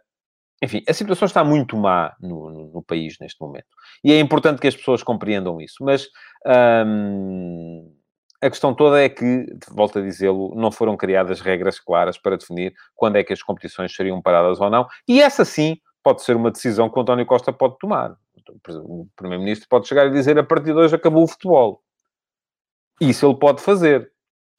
enfim, 0.64 0.84
a 0.88 0.94
situação 0.94 1.28
está 1.28 1.44
muito 1.44 1.78
má 1.78 2.16
no, 2.20 2.50
no, 2.50 2.68
no, 2.74 2.84
país 2.84 3.18
neste 3.22 3.40
momento. 3.40 3.68
E 4.04 4.12
é 4.12 4.20
importante 4.20 4.60
que 4.60 4.68
as 4.68 4.76
pessoas 4.76 5.04
compreendam 5.04 5.62
isso. 5.62 5.76
Mas 5.82 6.08
um, 6.88 7.94
a 8.42 8.50
questão 8.50 8.74
toda 8.74 9.00
é 9.00 9.08
que, 9.08 9.46
volto 9.70 10.00
a 10.00 10.02
dizê-lo, 10.02 10.56
não 10.56 10.72
foram 10.72 10.98
criadas 10.98 11.42
regras 11.42 11.80
claras 11.80 12.18
para 12.18 12.38
definir 12.38 12.74
quando 12.96 13.18
é 13.18 13.24
que 13.24 13.34
as 13.34 13.44
competições 13.44 13.96
seriam 13.96 14.20
paradas 14.20 14.60
ou 14.60 14.70
não. 14.70 14.88
E 15.08 15.22
essa 15.22 15.46
sim 15.46 15.78
pode 16.04 16.24
ser 16.24 16.36
uma 16.36 16.50
decisão 16.50 16.90
que 16.90 16.98
o 16.98 17.02
António 17.02 17.26
Costa 17.26 17.54
pode 17.54 17.78
tomar. 17.78 18.16
O 18.70 19.08
Primeiro-Ministro 19.16 19.68
pode 19.70 19.88
chegar 19.88 20.08
e 20.08 20.12
dizer 20.12 20.40
a 20.40 20.44
partir 20.44 20.74
de 20.74 20.80
hoje 20.80 20.96
acabou 20.96 21.24
o 21.24 21.28
futebol. 21.28 21.84
Isso 23.00 23.26
ele 23.26 23.38
pode 23.38 23.62
fazer. 23.62 24.12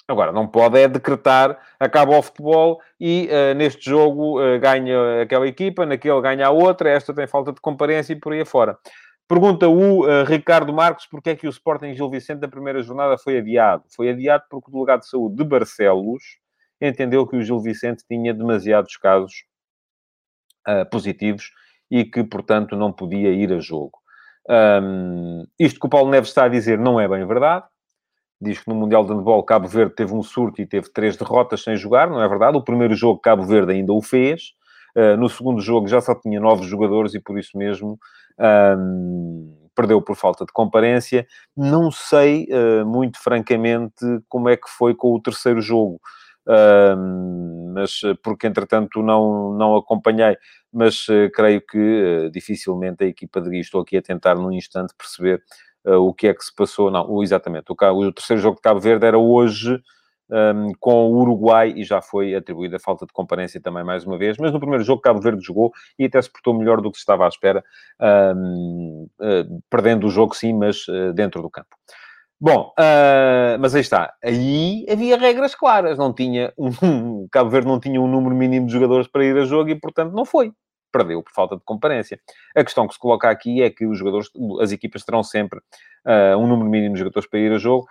Agora, 0.09 0.33
não 0.33 0.49
pode 0.49 0.79
é 0.79 0.89
decretar, 0.89 1.61
acaba 1.79 2.17
o 2.17 2.23
futebol 2.23 2.81
e 2.99 3.29
uh, 3.31 3.55
neste 3.55 3.91
jogo 3.91 4.41
uh, 4.41 4.59
ganha 4.59 5.21
aquela 5.23 5.47
equipa, 5.47 5.85
naquele 5.85 6.19
ganha 6.23 6.47
a 6.47 6.51
outra, 6.51 6.89
esta 6.89 7.13
tem 7.13 7.27
falta 7.27 7.53
de 7.53 7.61
comparência 7.61 8.15
e 8.15 8.17
por 8.17 8.33
aí 8.33 8.41
afora. 8.41 8.79
Pergunta 9.29 9.69
o 9.69 10.07
uh, 10.07 10.25
Ricardo 10.25 10.73
Marques 10.73 11.07
porque 11.07 11.31
é 11.31 11.37
que 11.37 11.47
o 11.47 11.51
Sporting 11.51 11.95
Gil 11.95 12.09
Vicente 12.09 12.39
da 12.39 12.49
primeira 12.49 12.83
jornada 12.83 13.19
foi 13.19 13.37
adiado. 13.37 13.85
Foi 13.95 14.09
adiado 14.09 14.45
porque 14.49 14.71
o 14.71 14.73
delegado 14.73 15.01
de 15.01 15.11
saúde 15.11 15.37
de 15.37 15.45
Barcelos 15.45 16.23
entendeu 16.81 17.27
que 17.27 17.37
o 17.37 17.43
Gil 17.43 17.61
Vicente 17.61 18.03
tinha 18.09 18.33
demasiados 18.33 18.97
casos 18.97 19.45
positivos 20.91 21.51
e 21.91 22.05
que, 22.05 22.23
portanto, 22.23 22.77
não 22.77 22.93
podia 22.93 23.31
ir 23.31 23.53
a 23.53 23.59
jogo. 23.59 23.99
Um, 24.49 25.47
isto 25.59 25.81
que 25.81 25.87
o 25.87 25.89
Paulo 25.89 26.11
Neves 26.11 26.29
está 26.29 26.45
a 26.45 26.49
dizer 26.49 26.79
não 26.79 27.01
é 27.01 27.09
bem 27.09 27.27
verdade 27.27 27.67
diz 28.41 28.61
que 28.61 28.69
no 28.69 28.75
Mundial 28.75 29.05
de 29.05 29.13
Handball 29.13 29.43
Cabo 29.43 29.67
Verde 29.67 29.95
teve 29.95 30.15
um 30.15 30.23
surto 30.23 30.63
e 30.63 30.67
teve 30.67 30.91
três 30.91 31.17
derrotas 31.17 31.63
sem 31.63 31.77
jogar, 31.77 32.09
não 32.09 32.23
é 32.23 32.29
verdade? 32.29 32.57
O 32.57 32.63
primeiro 32.63 32.95
jogo 32.95 33.21
Cabo 33.21 33.43
Verde 33.43 33.73
ainda 33.73 33.93
o 33.93 34.01
fez. 34.01 34.53
Uh, 34.97 35.17
no 35.17 35.29
segundo 35.29 35.61
jogo 35.61 35.87
já 35.87 36.01
só 36.01 36.15
tinha 36.15 36.41
nove 36.41 36.67
jogadores 36.67 37.15
e 37.15 37.21
por 37.21 37.39
isso 37.39 37.57
mesmo 37.57 37.99
um, 38.79 39.55
perdeu 39.75 40.01
por 40.01 40.17
falta 40.17 40.45
de 40.45 40.53
comparência. 40.53 41.27
Não 41.57 41.91
sei, 41.91 42.49
uh, 42.51 42.87
muito 42.87 43.21
francamente, 43.23 44.05
como 44.29 44.49
é 44.49 44.57
que 44.57 44.69
foi 44.69 44.95
com 44.95 45.15
o 45.15 45.21
terceiro 45.21 45.61
jogo. 45.61 46.01
Uh, 46.47 47.73
mas 47.75 48.01
porque 48.23 48.47
entretanto 48.47 49.03
não, 49.03 49.53
não 49.53 49.77
acompanhei, 49.77 50.37
mas 50.73 51.07
creio 51.35 51.61
que 51.61 52.31
dificilmente 52.33 53.05
a 53.05 53.07
equipa 53.07 53.41
de 53.41 53.51
Gui, 53.51 53.61
estou 53.61 53.83
aqui 53.83 53.99
a 53.99 54.03
tentar 54.03 54.35
num 54.35 54.51
instante 54.51 54.95
perceber 54.97 55.43
o 55.97 56.13
que 56.13 56.29
é 56.29 56.35
que 56.35 56.45
se 56.45 56.55
passou. 56.55 56.91
Não, 56.91 57.09
o, 57.09 57.23
exatamente. 57.23 57.67
O, 57.71 57.75
o, 57.75 58.13
terceiro 58.13 58.43
jogo 58.43 58.57
de 58.57 58.63
Cabo 58.63 58.81
Verde 58.81 59.07
era 59.07 59.19
hoje 59.19 59.81
um, 60.31 60.73
com 60.79 61.11
o 61.11 61.17
Uruguai 61.19 61.73
e 61.77 61.85
já 61.85 62.01
foi 62.01 62.35
atribuída 62.35 62.77
a 62.77 62.81
falta 62.81 63.07
de 63.07 63.13
comparência 63.13 63.61
também 63.61 63.85
mais 63.85 64.05
uma 64.05 64.19
vez. 64.19 64.37
Mas 64.39 64.53
no 64.53 64.61
primeiro 64.61 64.85
jogo 64.85 65.03
Cabo 65.03 65.21
Verde 65.21 65.45
jogou 65.45 65.73
e 65.99 66.05
até 66.05 66.21
se 66.21 66.31
portou 66.31 66.55
melhor 66.55 66.81
do 66.81 66.91
que 66.91 66.99
se 66.99 67.03
estava 67.03 67.25
à 67.25 67.29
espera, 67.29 67.65
um, 68.37 69.09
uh, 69.21 69.63
perdendo 69.71 70.07
o 70.07 70.11
jogo 70.11 70.35
sim, 70.35 70.53
mas 70.53 70.87
uh, 70.89 71.13
dentro 71.15 71.43
do 71.43 71.51
campo. 71.51 71.77
Bom, 72.41 72.73
uh, 72.79 73.59
mas 73.59 73.75
aí 73.75 73.81
está. 73.81 74.15
Aí 74.23 74.87
havia 74.89 75.17
regras 75.17 75.55
claras. 75.55 75.99
Não 75.99 76.13
tinha 76.13 76.53
um, 76.57 77.27
Cabo 77.33 77.51
Verde 77.51 77.67
não 77.67 77.81
tinha 77.81 78.01
um 78.01 78.09
número 78.09 78.35
mínimo 78.35 78.67
de 78.67 78.73
jogadores 78.73 79.09
para 79.09 79.25
ir 79.25 79.37
a 79.37 79.45
jogo 79.45 79.71
e, 79.71 79.75
portanto, 79.75 80.13
não 80.13 80.25
foi 80.25 80.53
perdeu 80.99 81.23
por 81.23 81.33
falta 81.33 81.57
de 81.57 81.63
comparência. 81.65 82.19
A 82.57 82.65
questão 82.65 82.87
que 82.87 82.95
se 82.95 83.01
coloca 83.01 83.31
aqui 83.31 83.63
é 83.63 83.71
que 83.71 83.87
os 83.87 83.99
jogadores, 83.99 84.29
as 84.61 84.73
equipas 84.73 85.05
terão 85.05 85.23
sempre 85.23 85.59
uh, 85.59 86.37
um 86.37 86.47
número 86.47 86.69
mínimo 86.69 86.95
de 86.95 87.01
jogadores 87.01 87.29
para 87.29 87.39
ir 87.39 87.53
a 87.53 87.59
jogo. 87.59 87.87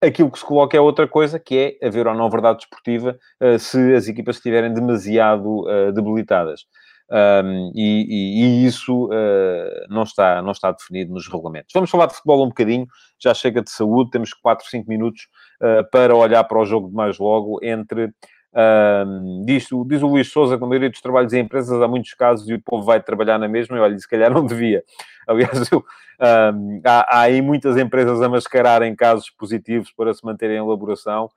Aquilo 0.00 0.30
que 0.30 0.38
se 0.38 0.44
coloca 0.44 0.76
é 0.76 0.80
outra 0.80 1.08
coisa, 1.08 1.38
que 1.38 1.78
é 1.80 1.86
haver 1.86 2.06
ou 2.06 2.14
não 2.14 2.30
verdade 2.30 2.58
desportiva 2.58 3.18
uh, 3.42 3.58
se 3.58 3.94
as 3.94 4.08
equipas 4.08 4.36
estiverem 4.36 4.72
demasiado 4.72 5.66
uh, 5.66 5.92
debilitadas. 5.92 6.66
Um, 7.10 7.72
e, 7.74 8.04
e, 8.42 8.66
isso 8.66 9.06
uh, 9.06 9.86
não, 9.88 10.02
está, 10.02 10.42
não 10.42 10.52
está 10.52 10.70
definido 10.72 11.12
nos 11.12 11.26
regulamentos. 11.26 11.72
Vamos 11.72 11.90
falar 11.90 12.06
de 12.06 12.14
futebol 12.14 12.44
um 12.44 12.48
bocadinho, 12.48 12.86
já 13.18 13.32
chega 13.32 13.62
de 13.62 13.70
saúde, 13.70 14.10
temos 14.10 14.34
4, 14.34 14.66
5 14.68 14.88
minutos 14.88 15.26
uh, 15.62 15.88
para 15.90 16.14
olhar 16.14 16.44
para 16.44 16.58
o 16.58 16.66
jogo 16.66 16.88
de 16.88 16.94
mais 16.94 17.18
logo 17.18 17.58
entre 17.62 18.12
Um, 18.54 19.44
diz, 19.44 19.68
diz, 19.86 20.02
o 20.02 20.06
Luís 20.06 20.32
Souza 20.32 20.56
que 20.56 20.60
na 20.60 20.66
maioria 20.66 20.88
dos 20.88 21.00
trabalhos 21.00 21.32
em 21.32 21.40
empresas 21.40 21.80
há 21.80 21.86
muitos 21.86 22.14
casos 22.14 22.48
e 22.48 22.54
o 22.54 22.60
povo 22.60 22.84
vai 22.84 23.00
trabalhar 23.00 23.38
na 23.38 23.46
mesma, 23.46 23.76
e 23.76 23.80
olha, 23.80 23.98
se 23.98 24.08
calhar 24.08 24.30
não 24.32 24.44
devia. 24.44 24.82
Aliás, 25.26 25.70
eu, 25.70 25.84
um, 26.54 26.80
há, 26.84 27.18
há 27.18 27.20
aí 27.22 27.42
muitas 27.42 27.76
empresas 27.76 28.22
a 28.22 28.28
mascararem 28.28 28.94
casos 28.96 29.30
positivos 29.30 29.92
para 29.92 30.12
se 30.14 30.24
manterem 30.24 30.56
em 30.56 30.64
elaboração 30.64 31.30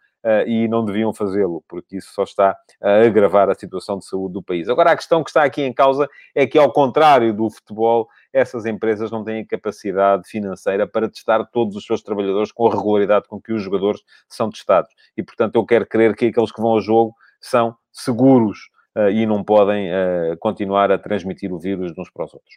e 0.45 0.67
não 0.67 0.86
deviam 0.86 1.13
fazê-lo, 1.13 1.63
porque 1.67 1.97
isso 1.97 2.13
só 2.13 2.23
está 2.23 2.55
a 2.81 3.01
agravar 3.01 3.49
a 3.49 3.55
situação 3.55 3.97
de 3.97 4.05
saúde 4.05 4.34
do 4.34 4.43
país. 4.43 4.69
Agora, 4.69 4.91
a 4.91 4.95
questão 4.95 5.23
que 5.23 5.29
está 5.29 5.43
aqui 5.43 5.63
em 5.63 5.73
causa 5.73 6.07
é 6.36 6.45
que, 6.45 6.57
ao 6.57 6.71
contrário 6.71 7.34
do 7.34 7.49
futebol, 7.49 8.07
essas 8.31 8.65
empresas 8.65 9.12
não 9.12 9.23
têm 9.23 9.45
capacidade 9.45 10.27
financeira 10.27 10.88
para 10.88 11.10
testar 11.10 11.43
todos 11.45 11.75
os 11.75 11.86
seus 11.86 12.01
trabalhadores 12.01 12.51
com 12.51 12.67
a 12.67 12.71
regularidade 12.71 13.27
com 13.27 13.41
que 13.41 13.51
os 13.51 13.62
jogadores 13.62 14.01
são 14.27 14.49
testados. 14.49 14.93
E, 15.17 15.23
portanto, 15.23 15.55
eu 15.55 15.65
quero 15.65 15.86
crer 15.86 16.15
que 16.15 16.27
aqueles 16.27 16.51
que 16.51 16.62
vão 16.62 16.71
ao 16.71 16.81
jogo 16.81 17.15
são 17.39 17.75
seguros 17.91 18.69
uh, 18.95 19.10
e 19.10 19.25
não 19.25 19.43
podem 19.43 19.89
uh, 19.89 20.38
continuar 20.39 20.91
a 20.91 20.97
transmitir 20.97 21.51
o 21.53 21.60
vírus 21.60 21.93
uns 21.97 22.10
para 22.10 22.25
os 22.25 22.34
outros. 22.34 22.55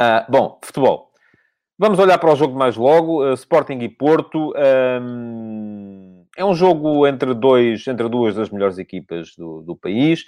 Uh, 0.00 0.30
bom, 0.30 0.60
futebol. 0.62 1.08
Vamos 1.78 1.98
olhar 1.98 2.18
para 2.18 2.32
o 2.32 2.36
jogo 2.36 2.58
mais 2.58 2.76
logo. 2.76 3.32
Sporting 3.34 3.78
e 3.78 3.88
Porto. 3.88 4.52
Um, 5.00 6.07
é 6.38 6.44
um 6.44 6.54
jogo 6.54 7.04
entre, 7.04 7.34
dois, 7.34 7.84
entre 7.88 8.08
duas 8.08 8.36
das 8.36 8.48
melhores 8.48 8.78
equipas 8.78 9.34
do, 9.36 9.60
do 9.60 9.74
país. 9.74 10.24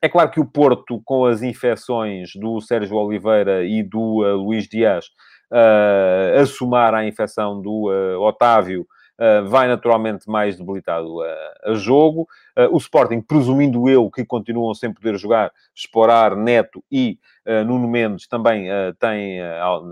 É 0.00 0.08
claro 0.08 0.30
que 0.30 0.40
o 0.40 0.46
Porto, 0.46 1.00
com 1.04 1.26
as 1.26 1.42
infecções 1.42 2.30
do 2.34 2.60
Sérgio 2.60 2.96
Oliveira 2.96 3.64
e 3.64 3.82
do 3.82 4.22
uh, 4.22 4.36
Luís 4.36 4.66
Dias, 4.66 5.06
uh, 5.52 6.40
a 6.40 6.46
somar 6.46 6.94
a 6.94 7.06
infecção 7.06 7.60
do 7.60 7.88
Otávio, 8.20 8.82
Uh, 8.82 8.99
vai 9.48 9.68
naturalmente 9.68 10.28
mais 10.28 10.56
debilitado 10.56 11.22
a, 11.22 11.70
a 11.72 11.74
jogo. 11.74 12.28
Uh, 12.56 12.74
o 12.74 12.78
Sporting, 12.78 13.20
presumindo 13.20 13.88
eu 13.88 14.10
que 14.10 14.24
continuam 14.24 14.72
sem 14.74 14.92
poder 14.92 15.16
jogar, 15.18 15.52
Esporar, 15.74 16.34
Neto 16.34 16.82
e 16.90 17.18
uh, 17.46 17.64
Nuno 17.64 17.86
Mendes 17.86 18.26
também 18.26 18.68
têm 18.98 19.40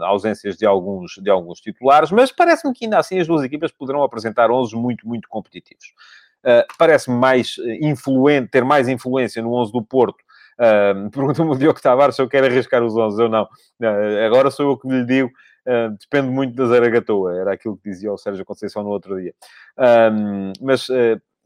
ausências 0.02 0.56
de 0.56 0.64
alguns, 0.64 1.12
de 1.22 1.30
alguns 1.30 1.60
titulares, 1.60 2.10
mas 2.10 2.32
parece-me 2.32 2.72
que 2.72 2.84
ainda 2.84 2.98
assim 2.98 3.18
as 3.20 3.26
duas 3.26 3.42
equipas 3.42 3.70
poderão 3.70 4.02
apresentar 4.02 4.50
11 4.50 4.74
muito, 4.76 5.06
muito 5.06 5.28
competitivos. 5.28 5.92
parece-me 6.78 7.16
mais 7.16 7.56
influente, 7.80 8.50
ter 8.50 8.64
mais 8.64 8.88
influência 8.88 9.42
no 9.42 9.52
11 9.54 9.72
do 9.72 9.82
Porto 9.82 10.24
Uh, 10.58 11.08
Pergunta-me 11.14 11.50
o 11.50 11.56
Diogo 11.56 11.80
Tavares 11.80 12.16
se 12.16 12.22
eu 12.22 12.28
quero 12.28 12.46
arriscar 12.46 12.82
os 12.82 12.96
11. 12.96 13.22
Eu 13.22 13.28
não. 13.28 13.44
Uh, 13.80 14.26
agora 14.26 14.50
sou 14.50 14.70
eu 14.70 14.76
que 14.76 14.88
lhe 14.88 15.04
digo. 15.04 15.30
Uh, 15.68 15.90
depende 16.00 16.33
muito 16.33 16.54
da 16.54 16.66
Zaragatoa. 16.66 17.37
Era 17.37 17.52
aquilo 17.52 17.76
que 17.76 17.90
dizia 17.90 18.11
o 18.11 18.16
Sérgio 18.16 18.44
Conceição 18.44 18.83
no 18.83 18.88
outro 18.88 19.20
dia. 19.20 19.35
mas 20.62 20.88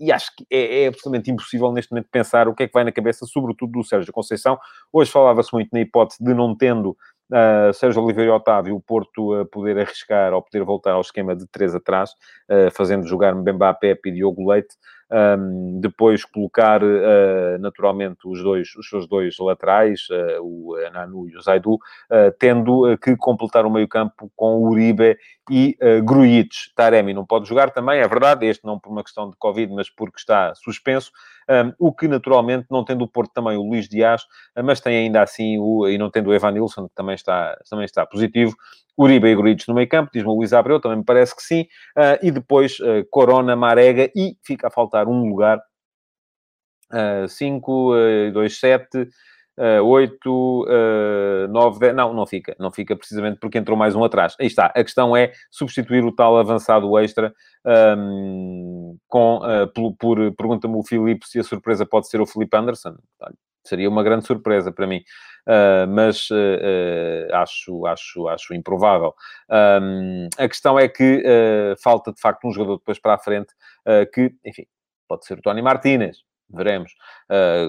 e 0.03 0.11
acho 0.11 0.35
que 0.37 0.45
é, 0.51 0.83
é, 0.83 0.87
absolutamente 0.89 1.31
impossível 1.31 1.71
neste 1.71 1.93
momento 1.93 2.09
pensar 2.11 2.49
o 2.49 2.55
que 2.55 2.65
é 2.65 2.67
que 2.67 2.73
vai 2.73 2.83
na 2.83 2.91
cabeça, 2.91 3.25
sobretudo 3.25 3.71
do 3.71 3.85
Sérgio 3.85 4.13
Conceição. 4.13 4.59
Hoje 4.93 5.13
falava-se 5.13 5.53
muito 5.53 5.71
na 5.73 5.81
hipótese 5.81 6.23
de 6.23 6.35
não 6.35 6.57
tendo 6.57 6.97
uh, 7.33 7.73
Sérgio 7.73 8.03
Oliveira 8.03 8.31
e 8.31 8.35
Otávio, 8.35 8.77
o 8.77 8.81
Porto 8.81 9.35
a 9.35 9.45
poder 9.45 9.79
arriscar 9.79 10.33
ou 10.33 10.43
poder 10.43 10.63
voltar 10.63 10.93
ao 10.93 11.01
esquema 11.01 11.35
de 11.35 11.47
três 11.47 11.75
atrás, 11.75 12.11
uh, 12.51 12.71
fazendo 12.73 13.07
jogar 13.07 13.35
Mbemba, 13.35 13.73
Pepe 13.75 14.11
e 14.11 14.13
Diogo 14.13 14.49
Leite. 14.49 14.77
Um, 15.15 15.79
depois 15.79 16.25
colocar 16.25 16.83
uh, 16.83 17.59
naturalmente 17.61 18.21
os 18.25 18.43
dois, 18.43 18.75
os 18.77 18.89
seus 18.89 19.07
dois 19.07 19.37
laterais, 19.39 20.07
uh, 20.11 20.41
o 20.41 20.75
Nanu 20.91 21.29
e 21.29 21.37
o 21.37 21.43
Zaidu, 21.43 21.75
uh, 21.75 22.33
tendo 22.39 22.97
que 22.97 23.15
completar 23.19 23.67
o 23.67 23.71
meio-campo 23.71 24.33
com 24.35 24.63
Uribe 24.63 25.19
e 25.51 25.77
uh. 25.83 26.49
Taremi 26.75 27.13
não 27.13 27.27
pode 27.27 27.47
jogar 27.47 27.71
também, 27.73 28.01
é 28.01 28.09
verdade, 28.09 28.47
este 28.47 28.65
não 28.65 28.79
por 28.79 28.91
uma 28.91 29.05
questão 29.05 29.29
de 29.29 29.37
Covid, 29.37 29.71
mas 29.75 29.91
porque 29.91 30.19
está 30.19 30.55
suspenso, 30.55 31.11
um, 31.53 31.73
o 31.79 31.93
que 31.93 32.09
naturalmente, 32.09 32.67
não 32.71 32.85
tendo 32.85 33.05
o 33.05 33.09
Porto 33.09 33.33
também 33.33 33.57
o 33.57 33.63
Luís 33.63 33.89
Dias, 33.89 34.23
mas 34.65 34.81
tem 34.81 34.97
ainda 34.97 35.23
assim 35.23 35.59
o, 35.59 35.89
e 35.89 35.99
não 35.99 36.11
tendo 36.11 36.31
o 36.31 36.35
Evan 36.35 36.53
Nilsson, 36.53 36.89
que 36.89 36.95
também 36.95 37.15
está, 37.15 37.59
também 37.69 37.85
está 37.85 38.07
positivo, 38.07 38.55
Uribe 38.99 39.29
e 39.29 39.35
Grujic 39.35 39.69
no 39.69 39.75
meio 39.75 39.89
campo, 39.89 40.11
diz-me 40.13 40.29
o 40.29 40.35
Luís 40.35 40.53
Abreu, 40.53 40.81
também 40.81 40.99
me 40.99 41.05
parece 41.05 41.35
que 41.35 41.43
sim, 41.43 41.63
uh, 41.97 42.19
e 42.23 42.31
depois 42.31 42.79
uh, 42.81 43.07
Corona, 43.11 43.57
Marega, 43.57 44.11
e 44.15 44.37
fica 44.45 44.69
a 44.69 44.71
faltar 44.71 45.09
um 45.09 45.29
lugar, 45.29 45.61
5, 47.27 47.95
2, 48.35 48.61
7, 48.61 49.09
8, 49.59 50.67
9, 51.51 51.79
10, 51.79 51.95
não, 51.95 52.15
não 52.15 52.27
fica, 52.27 52.57
não 52.59 52.71
fica 52.71 52.97
precisamente 52.97 53.39
porque 53.39 53.59
entrou 53.59 53.77
mais 53.77 53.95
um 53.95 54.03
atrás. 54.03 54.35
Aí 54.41 54.47
está, 54.47 54.67
a 54.67 54.83
questão 54.83 55.17
é 55.17 55.33
substituir 55.51 56.05
o 56.05 56.13
tal 56.13 56.39
avançado 56.39 56.99
extra 56.99 57.35
um, 57.97 58.97
com, 59.09 59.39
uh, 59.39 59.69
por, 59.73 59.95
por 59.97 60.35
pergunta-me 60.35 60.77
o 60.77 60.83
Filipe 60.83 61.27
se 61.27 61.39
a 61.39 61.45
surpresa 61.45 61.87
pode 61.87 62.09
ser 62.09 62.21
o 62.21 62.27
Felipe 62.27 62.57
Anderson. 62.57 62.97
Seria 63.65 63.89
uma 63.89 64.03
grande 64.03 64.27
surpresa 64.27 64.73
para 64.73 64.87
mim. 64.87 65.03
Uh, 65.47 65.87
mas 65.89 66.31
uh, 66.31 66.35
uh, 66.35 67.35
acho, 67.35 67.87
acho, 67.87 68.29
acho 68.29 68.55
improvável. 68.55 69.13
Um, 69.51 70.29
a 70.39 70.49
questão 70.49 70.79
é 70.79 70.89
que 70.89 71.23
falta, 71.83 72.13
de 72.13 72.21
facto, 72.21 72.47
um 72.47 72.53
jogador 72.53 72.79
depois 72.79 72.99
para 72.99 73.15
a 73.15 73.19
frente 73.19 73.53
que, 74.13 74.33
enfim, 74.45 74.67
pode 75.09 75.27
ser 75.27 75.39
o 75.39 75.43
Tony 75.43 75.61
Martínez, 75.61 76.19
veremos 76.53 76.93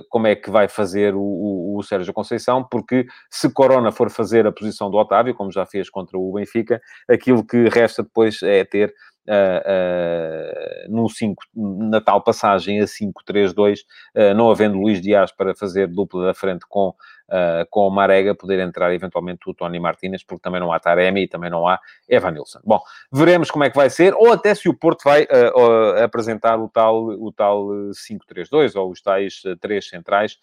como 0.09 0.27
é 0.27 0.35
que 0.35 0.49
vai 0.49 0.67
fazer 0.67 1.15
o, 1.15 1.21
o, 1.21 1.77
o, 1.77 1.83
Sérgio 1.83 2.13
Conceição, 2.13 2.63
porque 2.69 3.05
se 3.29 3.51
Corona 3.51 3.91
for 3.91 4.09
fazer 4.09 4.45
a 4.45 4.51
posição 4.51 4.91
do 4.91 4.97
Otávio, 4.97 5.33
como 5.33 5.51
já 5.51 5.65
fez 5.65 5.89
contra 5.89 6.17
o 6.17 6.33
Benfica, 6.33 6.81
aquilo 7.09 7.45
que 7.45 7.69
resta 7.69 8.03
depois 8.03 8.41
é 8.43 8.65
ter 8.65 8.93
uh, 9.27 10.89
uh, 10.89 10.91
no 10.91 11.09
5, 11.09 11.43
na 11.55 12.01
tal 12.01 12.21
passagem 12.21 12.81
a 12.81 12.85
5-3-2, 12.85 13.79
uh, 14.15 14.33
não 14.35 14.49
havendo 14.49 14.77
Luís 14.77 15.01
Dias 15.01 15.31
para 15.31 15.55
fazer 15.55 15.87
dupla 15.87 16.25
da 16.25 16.33
frente 16.33 16.65
com 16.67 16.93
uh, 17.29 17.65
com 17.69 17.87
o 17.87 17.89
Marega, 17.89 18.35
poder 18.35 18.59
entrar 18.59 18.93
eventualmente 18.93 19.49
o 19.49 19.53
Tony 19.53 19.79
Martínez, 19.79 20.23
porque 20.23 20.41
também 20.41 20.59
não 20.59 20.71
há 20.71 20.79
Taremi 20.79 21.23
e 21.23 21.27
também 21.27 21.49
não 21.49 21.67
há 21.67 21.79
Evanilson. 22.07 22.59
Bom, 22.63 22.81
veremos 23.11 23.49
como 23.51 23.63
é 23.63 23.69
que 23.69 23.75
vai 23.75 23.89
ser, 23.89 24.13
ou 24.15 24.31
até 24.31 24.53
se 24.55 24.69
o 24.69 24.73
Porto 24.73 25.03
vai 25.03 25.23
uh, 25.23 26.03
apresentar 26.03 26.59
o 26.59 26.69
tal, 26.69 27.05
o 27.05 27.31
tal 27.31 27.67
5-3-2, 27.67 28.75
ou 28.75 28.91
os 28.91 29.01
tais 29.01 29.41
três 29.59 29.87
centrais, 29.87 30.37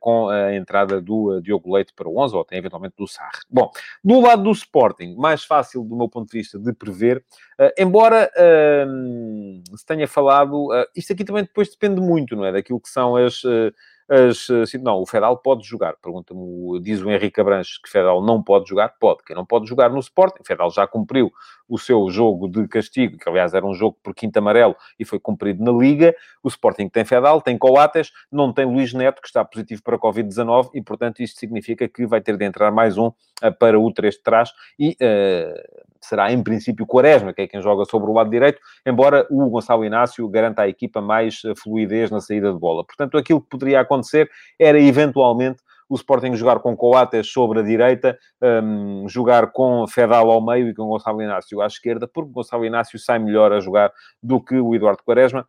com 0.00 0.28
a 0.28 0.54
entrada 0.54 1.00
do 1.00 1.40
Diogo 1.40 1.74
Leite 1.74 1.92
para 1.94 2.08
o 2.08 2.18
11, 2.18 2.34
ou 2.34 2.42
até 2.42 2.56
eventualmente 2.56 2.94
do 2.96 3.06
Sarre. 3.06 3.38
Bom, 3.50 3.70
do 4.02 4.20
lado 4.20 4.42
do 4.42 4.50
Sporting, 4.52 5.14
mais 5.16 5.44
fácil 5.44 5.84
do 5.84 5.96
meu 5.96 6.08
ponto 6.08 6.30
de 6.30 6.38
vista 6.38 6.58
de 6.58 6.72
prever, 6.72 7.24
embora 7.76 8.30
se 9.74 9.86
tenha 9.86 10.06
falado, 10.08 10.68
isto 10.96 11.12
aqui 11.12 11.24
também 11.24 11.42
depois 11.42 11.70
depende 11.70 12.00
muito, 12.00 12.36
não 12.36 12.44
é? 12.44 12.52
Daquilo 12.52 12.80
que 12.80 12.88
são 12.88 13.16
as 13.16 13.42
as, 14.08 14.48
assim, 14.48 14.78
não, 14.78 15.02
o 15.02 15.06
Fedal 15.06 15.36
pode 15.36 15.66
jogar. 15.66 15.94
Pergunta-me, 16.02 16.80
diz 16.80 17.02
o 17.02 17.10
Henrique 17.10 17.40
Abranches 17.40 17.78
que 17.78 17.90
Fedal 17.90 18.24
não 18.24 18.42
pode 18.42 18.68
jogar. 18.68 18.88
Pode. 18.98 19.22
Quem 19.24 19.36
não 19.36 19.44
pode 19.44 19.68
jogar 19.68 19.90
no 19.90 19.98
Sporting, 20.00 20.42
Fedal 20.44 20.70
já 20.70 20.86
cumpriu 20.86 21.30
o 21.68 21.78
seu 21.78 22.08
jogo 22.08 22.48
de 22.48 22.66
castigo, 22.66 23.18
que 23.18 23.28
aliás 23.28 23.52
era 23.52 23.66
um 23.66 23.74
jogo 23.74 23.98
por 24.02 24.14
quinto 24.14 24.38
amarelo 24.38 24.74
e 24.98 25.04
foi 25.04 25.20
cumprido 25.20 25.62
na 25.62 25.70
Liga. 25.70 26.14
O 26.42 26.48
Sporting 26.48 26.88
tem 26.88 27.04
Fedal, 27.04 27.42
tem 27.42 27.58
Coates, 27.58 28.10
não 28.32 28.52
tem 28.52 28.64
Luís 28.64 28.94
Neto, 28.94 29.20
que 29.20 29.28
está 29.28 29.44
positivo 29.44 29.82
para 29.82 29.98
Covid-19 29.98 30.70
e, 30.72 30.80
portanto, 30.80 31.20
isto 31.20 31.38
significa 31.38 31.86
que 31.86 32.06
vai 32.06 32.22
ter 32.22 32.36
de 32.36 32.44
entrar 32.44 32.70
mais 32.70 32.96
um 32.96 33.08
uh, 33.08 33.52
para 33.58 33.78
o 33.78 33.92
3 33.92 34.14
de 34.14 34.22
trás 34.22 34.52
e 34.78 34.96
uh, 35.02 35.87
será, 36.00 36.32
em 36.32 36.42
princípio, 36.42 36.86
Quaresma, 36.86 37.32
que 37.32 37.42
é 37.42 37.46
quem 37.46 37.60
joga 37.60 37.84
sobre 37.84 38.10
o 38.10 38.14
lado 38.14 38.30
direito, 38.30 38.60
embora 38.86 39.26
o 39.30 39.48
Gonçalo 39.48 39.84
Inácio 39.84 40.28
garanta 40.28 40.62
à 40.62 40.68
equipa 40.68 41.00
mais 41.00 41.42
uh, 41.44 41.54
fluidez 41.56 42.10
na 42.10 42.20
saída 42.20 42.52
de 42.52 42.58
bola. 42.58 42.84
Portanto, 42.84 43.16
aquilo 43.16 43.40
que 43.40 43.48
poderia 43.48 43.80
acontecer 43.80 44.30
era, 44.58 44.80
eventualmente, 44.80 45.62
o 45.88 45.94
Sporting 45.94 46.34
jogar 46.34 46.58
com 46.60 46.76
Coates 46.76 47.30
sobre 47.32 47.60
a 47.60 47.62
direita, 47.62 48.18
um, 48.62 49.08
jogar 49.08 49.52
com 49.52 49.86
Fedal 49.86 50.30
ao 50.30 50.44
meio 50.44 50.68
e 50.68 50.74
com 50.74 50.86
Gonçalo 50.86 51.22
Inácio 51.22 51.62
à 51.62 51.66
esquerda, 51.66 52.06
porque 52.06 52.30
Gonçalo 52.30 52.64
Inácio 52.64 52.98
sai 52.98 53.18
melhor 53.18 53.52
a 53.52 53.60
jogar 53.60 53.90
do 54.22 54.40
que 54.40 54.56
o 54.56 54.74
Eduardo 54.74 55.02
Quaresma, 55.02 55.46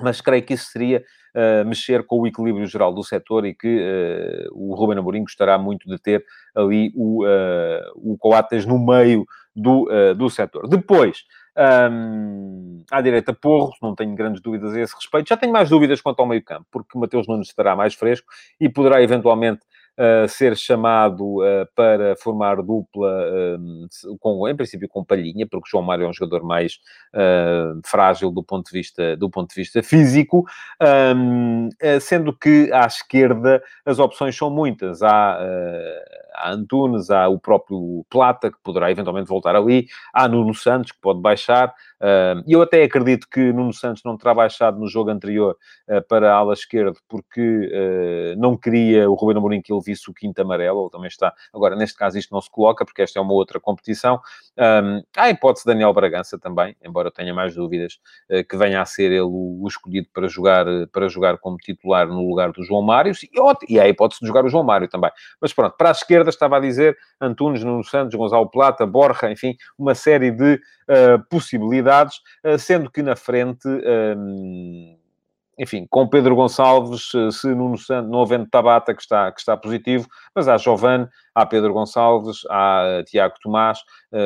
mas 0.00 0.20
creio 0.20 0.42
que 0.42 0.54
isso 0.54 0.66
seria 0.70 1.04
uh, 1.34 1.66
mexer 1.66 2.04
com 2.04 2.20
o 2.20 2.26
equilíbrio 2.26 2.66
geral 2.66 2.92
do 2.92 3.02
setor 3.02 3.46
e 3.46 3.54
que 3.54 3.68
uh, 3.68 4.48
o 4.52 4.74
Ruben 4.74 4.98
Amorim 4.98 5.22
gostará 5.22 5.56
muito 5.58 5.88
de 5.88 5.98
ter 5.98 6.24
ali 6.54 6.92
o, 6.94 7.24
uh, 7.24 7.92
o 7.96 8.16
Coates 8.18 8.66
no 8.66 8.78
meio 8.78 9.24
do, 9.54 9.88
do 10.16 10.28
setor. 10.28 10.66
Depois, 10.66 11.24
um, 11.56 12.82
à 12.90 13.00
direita, 13.00 13.32
Porro, 13.32 13.72
não 13.80 13.94
tenho 13.94 14.14
grandes 14.16 14.42
dúvidas 14.42 14.74
a 14.74 14.80
esse 14.80 14.94
respeito. 14.94 15.28
Já 15.28 15.36
tenho 15.36 15.52
mais 15.52 15.70
dúvidas 15.70 16.00
quanto 16.00 16.18
ao 16.20 16.26
meio-campo, 16.26 16.66
porque 16.72 16.98
Mateus 16.98 17.28
Nunes 17.28 17.48
estará 17.48 17.76
mais 17.76 17.94
fresco 17.94 18.26
e 18.60 18.68
poderá 18.68 19.00
eventualmente 19.00 19.60
ser 20.28 20.56
chamado 20.56 21.38
uh, 21.38 21.66
para 21.74 22.16
formar 22.16 22.56
dupla, 22.56 23.08
uh, 23.56 24.18
com, 24.18 24.48
em 24.48 24.56
princípio 24.56 24.88
com 24.88 25.04
Palhinha, 25.04 25.46
porque 25.46 25.68
João 25.70 25.84
Mário 25.84 26.04
é 26.04 26.08
um 26.08 26.12
jogador 26.12 26.44
mais 26.44 26.80
frágil 27.84 28.30
do 28.30 28.42
ponto 28.42 28.66
de 28.70 28.78
vista, 28.78 29.16
do 29.16 29.30
ponto 29.30 29.48
de 29.48 29.54
vista 29.54 29.82
físico, 29.82 30.44
um, 31.16 31.68
sendo 32.00 32.36
que 32.36 32.70
à 32.72 32.86
esquerda 32.86 33.62
as 33.86 33.98
opções 33.98 34.36
são 34.36 34.50
muitas. 34.50 35.02
Há 35.02 35.38
há 36.34 36.50
Antunes, 36.50 37.10
há 37.10 37.28
o 37.28 37.38
próprio 37.38 38.04
Plata, 38.10 38.50
que 38.50 38.58
poderá 38.62 38.90
eventualmente 38.90 39.28
voltar 39.28 39.54
ali, 39.54 39.86
há 40.12 40.28
Nuno 40.28 40.54
Santos, 40.54 40.92
que 40.92 41.00
pode 41.00 41.20
baixar, 41.20 41.72
e 42.46 42.52
eu 42.52 42.60
até 42.60 42.82
acredito 42.82 43.26
que 43.28 43.52
Nuno 43.52 43.72
Santos 43.72 44.02
não 44.04 44.16
terá 44.16 44.34
baixado 44.34 44.78
no 44.78 44.86
jogo 44.86 45.10
anterior 45.10 45.56
para 46.08 46.32
a 46.32 46.36
ala 46.36 46.52
esquerda, 46.52 46.92
porque 47.08 48.34
não 48.36 48.56
queria 48.56 49.08
o 49.08 49.14
Ruben 49.14 49.38
Amorim 49.38 49.62
que 49.62 49.72
ele 49.72 49.82
visse 49.82 50.10
o 50.10 50.14
quinto 50.14 50.40
amarelo, 50.42 50.80
ou 50.80 50.90
também 50.90 51.08
está... 51.08 51.32
Agora, 51.52 51.74
neste 51.76 51.96
caso, 51.96 52.18
isto 52.18 52.32
não 52.34 52.40
se 52.40 52.50
coloca, 52.50 52.84
porque 52.84 53.02
esta 53.02 53.18
é 53.18 53.22
uma 53.22 53.32
outra 53.32 53.58
competição. 53.58 54.20
há 54.58 55.22
a 55.22 55.30
hipótese 55.30 55.64
de 55.64 55.72
Daniel 55.72 55.92
Bragança 55.92 56.38
também, 56.38 56.76
embora 56.84 57.08
eu 57.08 57.12
tenha 57.12 57.32
mais 57.32 57.54
dúvidas 57.54 57.98
que 58.48 58.56
venha 58.56 58.82
a 58.82 58.84
ser 58.84 59.10
ele 59.10 59.22
o 59.22 59.64
escolhido 59.66 60.08
para 60.12 60.28
jogar, 60.28 60.66
para 60.92 61.08
jogar 61.08 61.38
como 61.38 61.56
titular 61.56 62.06
no 62.06 62.28
lugar 62.28 62.52
do 62.52 62.62
João 62.62 62.82
Mário, 62.82 63.12
e, 63.68 63.78
há 63.78 63.84
a 63.84 63.88
hipótese 63.88 64.20
de 64.20 64.26
jogar 64.26 64.44
o 64.44 64.48
João 64.48 64.64
Mário 64.64 64.88
também. 64.88 65.10
Mas 65.40 65.52
pronto, 65.52 65.76
para 65.76 65.88
a 65.88 65.92
esquerda 65.92 66.23
estava 66.30 66.56
a 66.56 66.60
dizer 66.60 66.96
Antunes, 67.20 67.62
Nuno 67.64 67.84
Santos, 67.84 68.14
Gonçalo 68.14 68.50
Plata, 68.50 68.86
Borja, 68.86 69.30
enfim, 69.30 69.56
uma 69.78 69.94
série 69.94 70.30
de 70.30 70.54
uh, 70.54 71.22
possibilidades, 71.28 72.18
uh, 72.44 72.58
sendo 72.58 72.90
que 72.90 73.02
na 73.02 73.16
frente... 73.16 73.68
Uh, 73.68 75.04
enfim, 75.56 75.86
com 75.88 76.08
Pedro 76.08 76.34
Gonçalves, 76.34 77.12
se 77.30 77.46
Nuno 77.54 77.78
Santos, 77.78 78.10
não 78.10 78.22
havendo 78.22 78.48
Tabata, 78.48 78.92
que 78.92 79.00
está, 79.00 79.30
que 79.30 79.38
está 79.38 79.56
positivo, 79.56 80.08
mas 80.34 80.48
há 80.48 80.56
Giovane, 80.56 81.08
há 81.32 81.46
Pedro 81.46 81.72
Gonçalves, 81.72 82.38
há 82.50 83.04
Tiago 83.06 83.36
Tomás, 83.40 83.78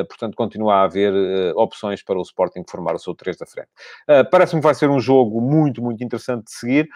portanto, 0.08 0.34
continua 0.34 0.76
a 0.76 0.82
haver 0.84 1.12
opções 1.54 2.02
para 2.02 2.18
o 2.18 2.22
Sporting 2.22 2.64
formar 2.66 2.94
o 2.94 2.98
seu 2.98 3.14
3 3.14 3.36
da 3.36 3.44
frente. 3.44 3.68
Parece-me 4.30 4.62
que 4.62 4.66
vai 4.66 4.74
ser 4.74 4.88
um 4.88 4.98
jogo 5.00 5.38
muito, 5.38 5.82
muito 5.82 6.02
interessante 6.02 6.44
de 6.44 6.52
seguir. 6.52 6.88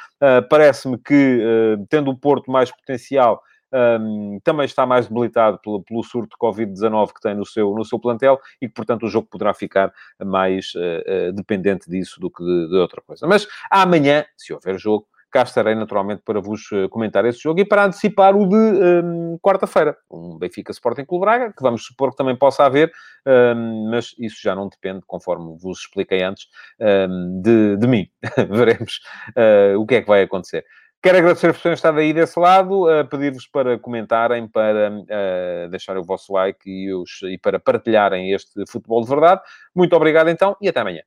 Parece-me 0.48 0.96
que, 0.96 1.76
tendo 1.90 2.10
o 2.10 2.16
Porto 2.16 2.50
mais 2.50 2.70
potencial, 2.70 3.42
um, 3.72 4.38
também 4.44 4.66
está 4.66 4.84
mais 4.86 5.06
debilitado 5.06 5.58
pelo, 5.58 5.82
pelo 5.82 6.02
surto 6.02 6.30
de 6.30 6.36
Covid-19 6.36 7.12
que 7.14 7.20
tem 7.20 7.34
no 7.34 7.46
seu, 7.46 7.72
no 7.74 7.84
seu 7.84 7.98
plantel 7.98 8.38
e 8.60 8.68
que, 8.68 8.74
portanto, 8.74 9.06
o 9.06 9.08
jogo 9.08 9.28
poderá 9.30 9.54
ficar 9.54 9.92
mais 10.24 10.72
uh, 10.74 11.28
uh, 11.28 11.32
dependente 11.32 11.88
disso 11.88 12.20
do 12.20 12.30
que 12.30 12.42
de, 12.42 12.68
de, 12.68 12.76
outra 12.76 13.02
coisa. 13.02 13.26
Mas 13.26 13.46
amanhã, 13.70 14.24
se 14.36 14.52
houver 14.52 14.78
jogo, 14.78 15.06
cá 15.32 15.42
estarei 15.42 15.74
naturalmente 15.74 16.22
para 16.22 16.40
vos 16.40 16.70
eh, 16.72 16.86
comentar 16.88 17.24
esse 17.24 17.38
jogo 17.38 17.58
e 17.58 17.64
para 17.64 17.86
antecipar 17.86 18.36
o 18.36 18.46
de 18.46 18.54
um, 18.54 19.38
quarta-feira, 19.40 19.96
um 20.10 20.36
Benfica 20.36 20.70
Sporting 20.70 21.06
Clube 21.06 21.24
Braga, 21.24 21.54
que 21.56 21.62
vamos 21.62 21.86
supor 21.86 22.10
que 22.10 22.18
também 22.18 22.36
possa 22.36 22.64
haver, 22.64 22.92
um, 23.26 23.88
mas 23.90 24.14
isso 24.18 24.36
já 24.42 24.54
não 24.54 24.68
depende, 24.68 25.00
conforme 25.06 25.56
vos 25.58 25.80
expliquei 25.80 26.22
antes, 26.22 26.48
um, 26.78 27.40
de, 27.40 27.78
de 27.78 27.86
mim. 27.86 28.06
Veremos 28.50 29.00
uh, 29.30 29.80
o 29.80 29.86
que 29.86 29.94
é 29.94 30.02
que 30.02 30.08
vai 30.08 30.22
acontecer. 30.22 30.66
Quero 31.02 31.18
agradecer 31.18 31.52
por 31.52 31.60
terem 31.60 31.74
estado 31.74 31.98
aí 31.98 32.12
desse 32.12 32.38
lado, 32.38 32.84
uh, 32.84 33.04
pedir-vos 33.08 33.46
para 33.48 33.76
comentarem, 33.76 34.46
para 34.46 34.92
uh, 34.92 35.68
deixarem 35.68 36.00
o 36.00 36.04
vosso 36.04 36.32
like 36.32 36.70
e, 36.70 36.94
os, 36.94 37.20
e 37.24 37.36
para 37.36 37.58
partilharem 37.58 38.32
este 38.32 38.64
futebol 38.70 39.02
de 39.02 39.08
verdade. 39.08 39.40
Muito 39.74 39.96
obrigado 39.96 40.30
então 40.30 40.56
e 40.60 40.68
até 40.68 40.78
amanhã. 40.78 41.02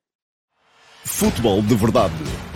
Futebol 1.02 1.62
de 1.62 1.74
verdade, 1.74 2.12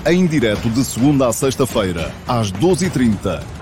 em 0.07 0.27
direto 0.27 0.69
de 0.69 0.85
segunda 0.85 1.29
a 1.29 1.33
sexta-feira, 1.33 2.11
às 2.29 2.53
12h30 2.53 3.60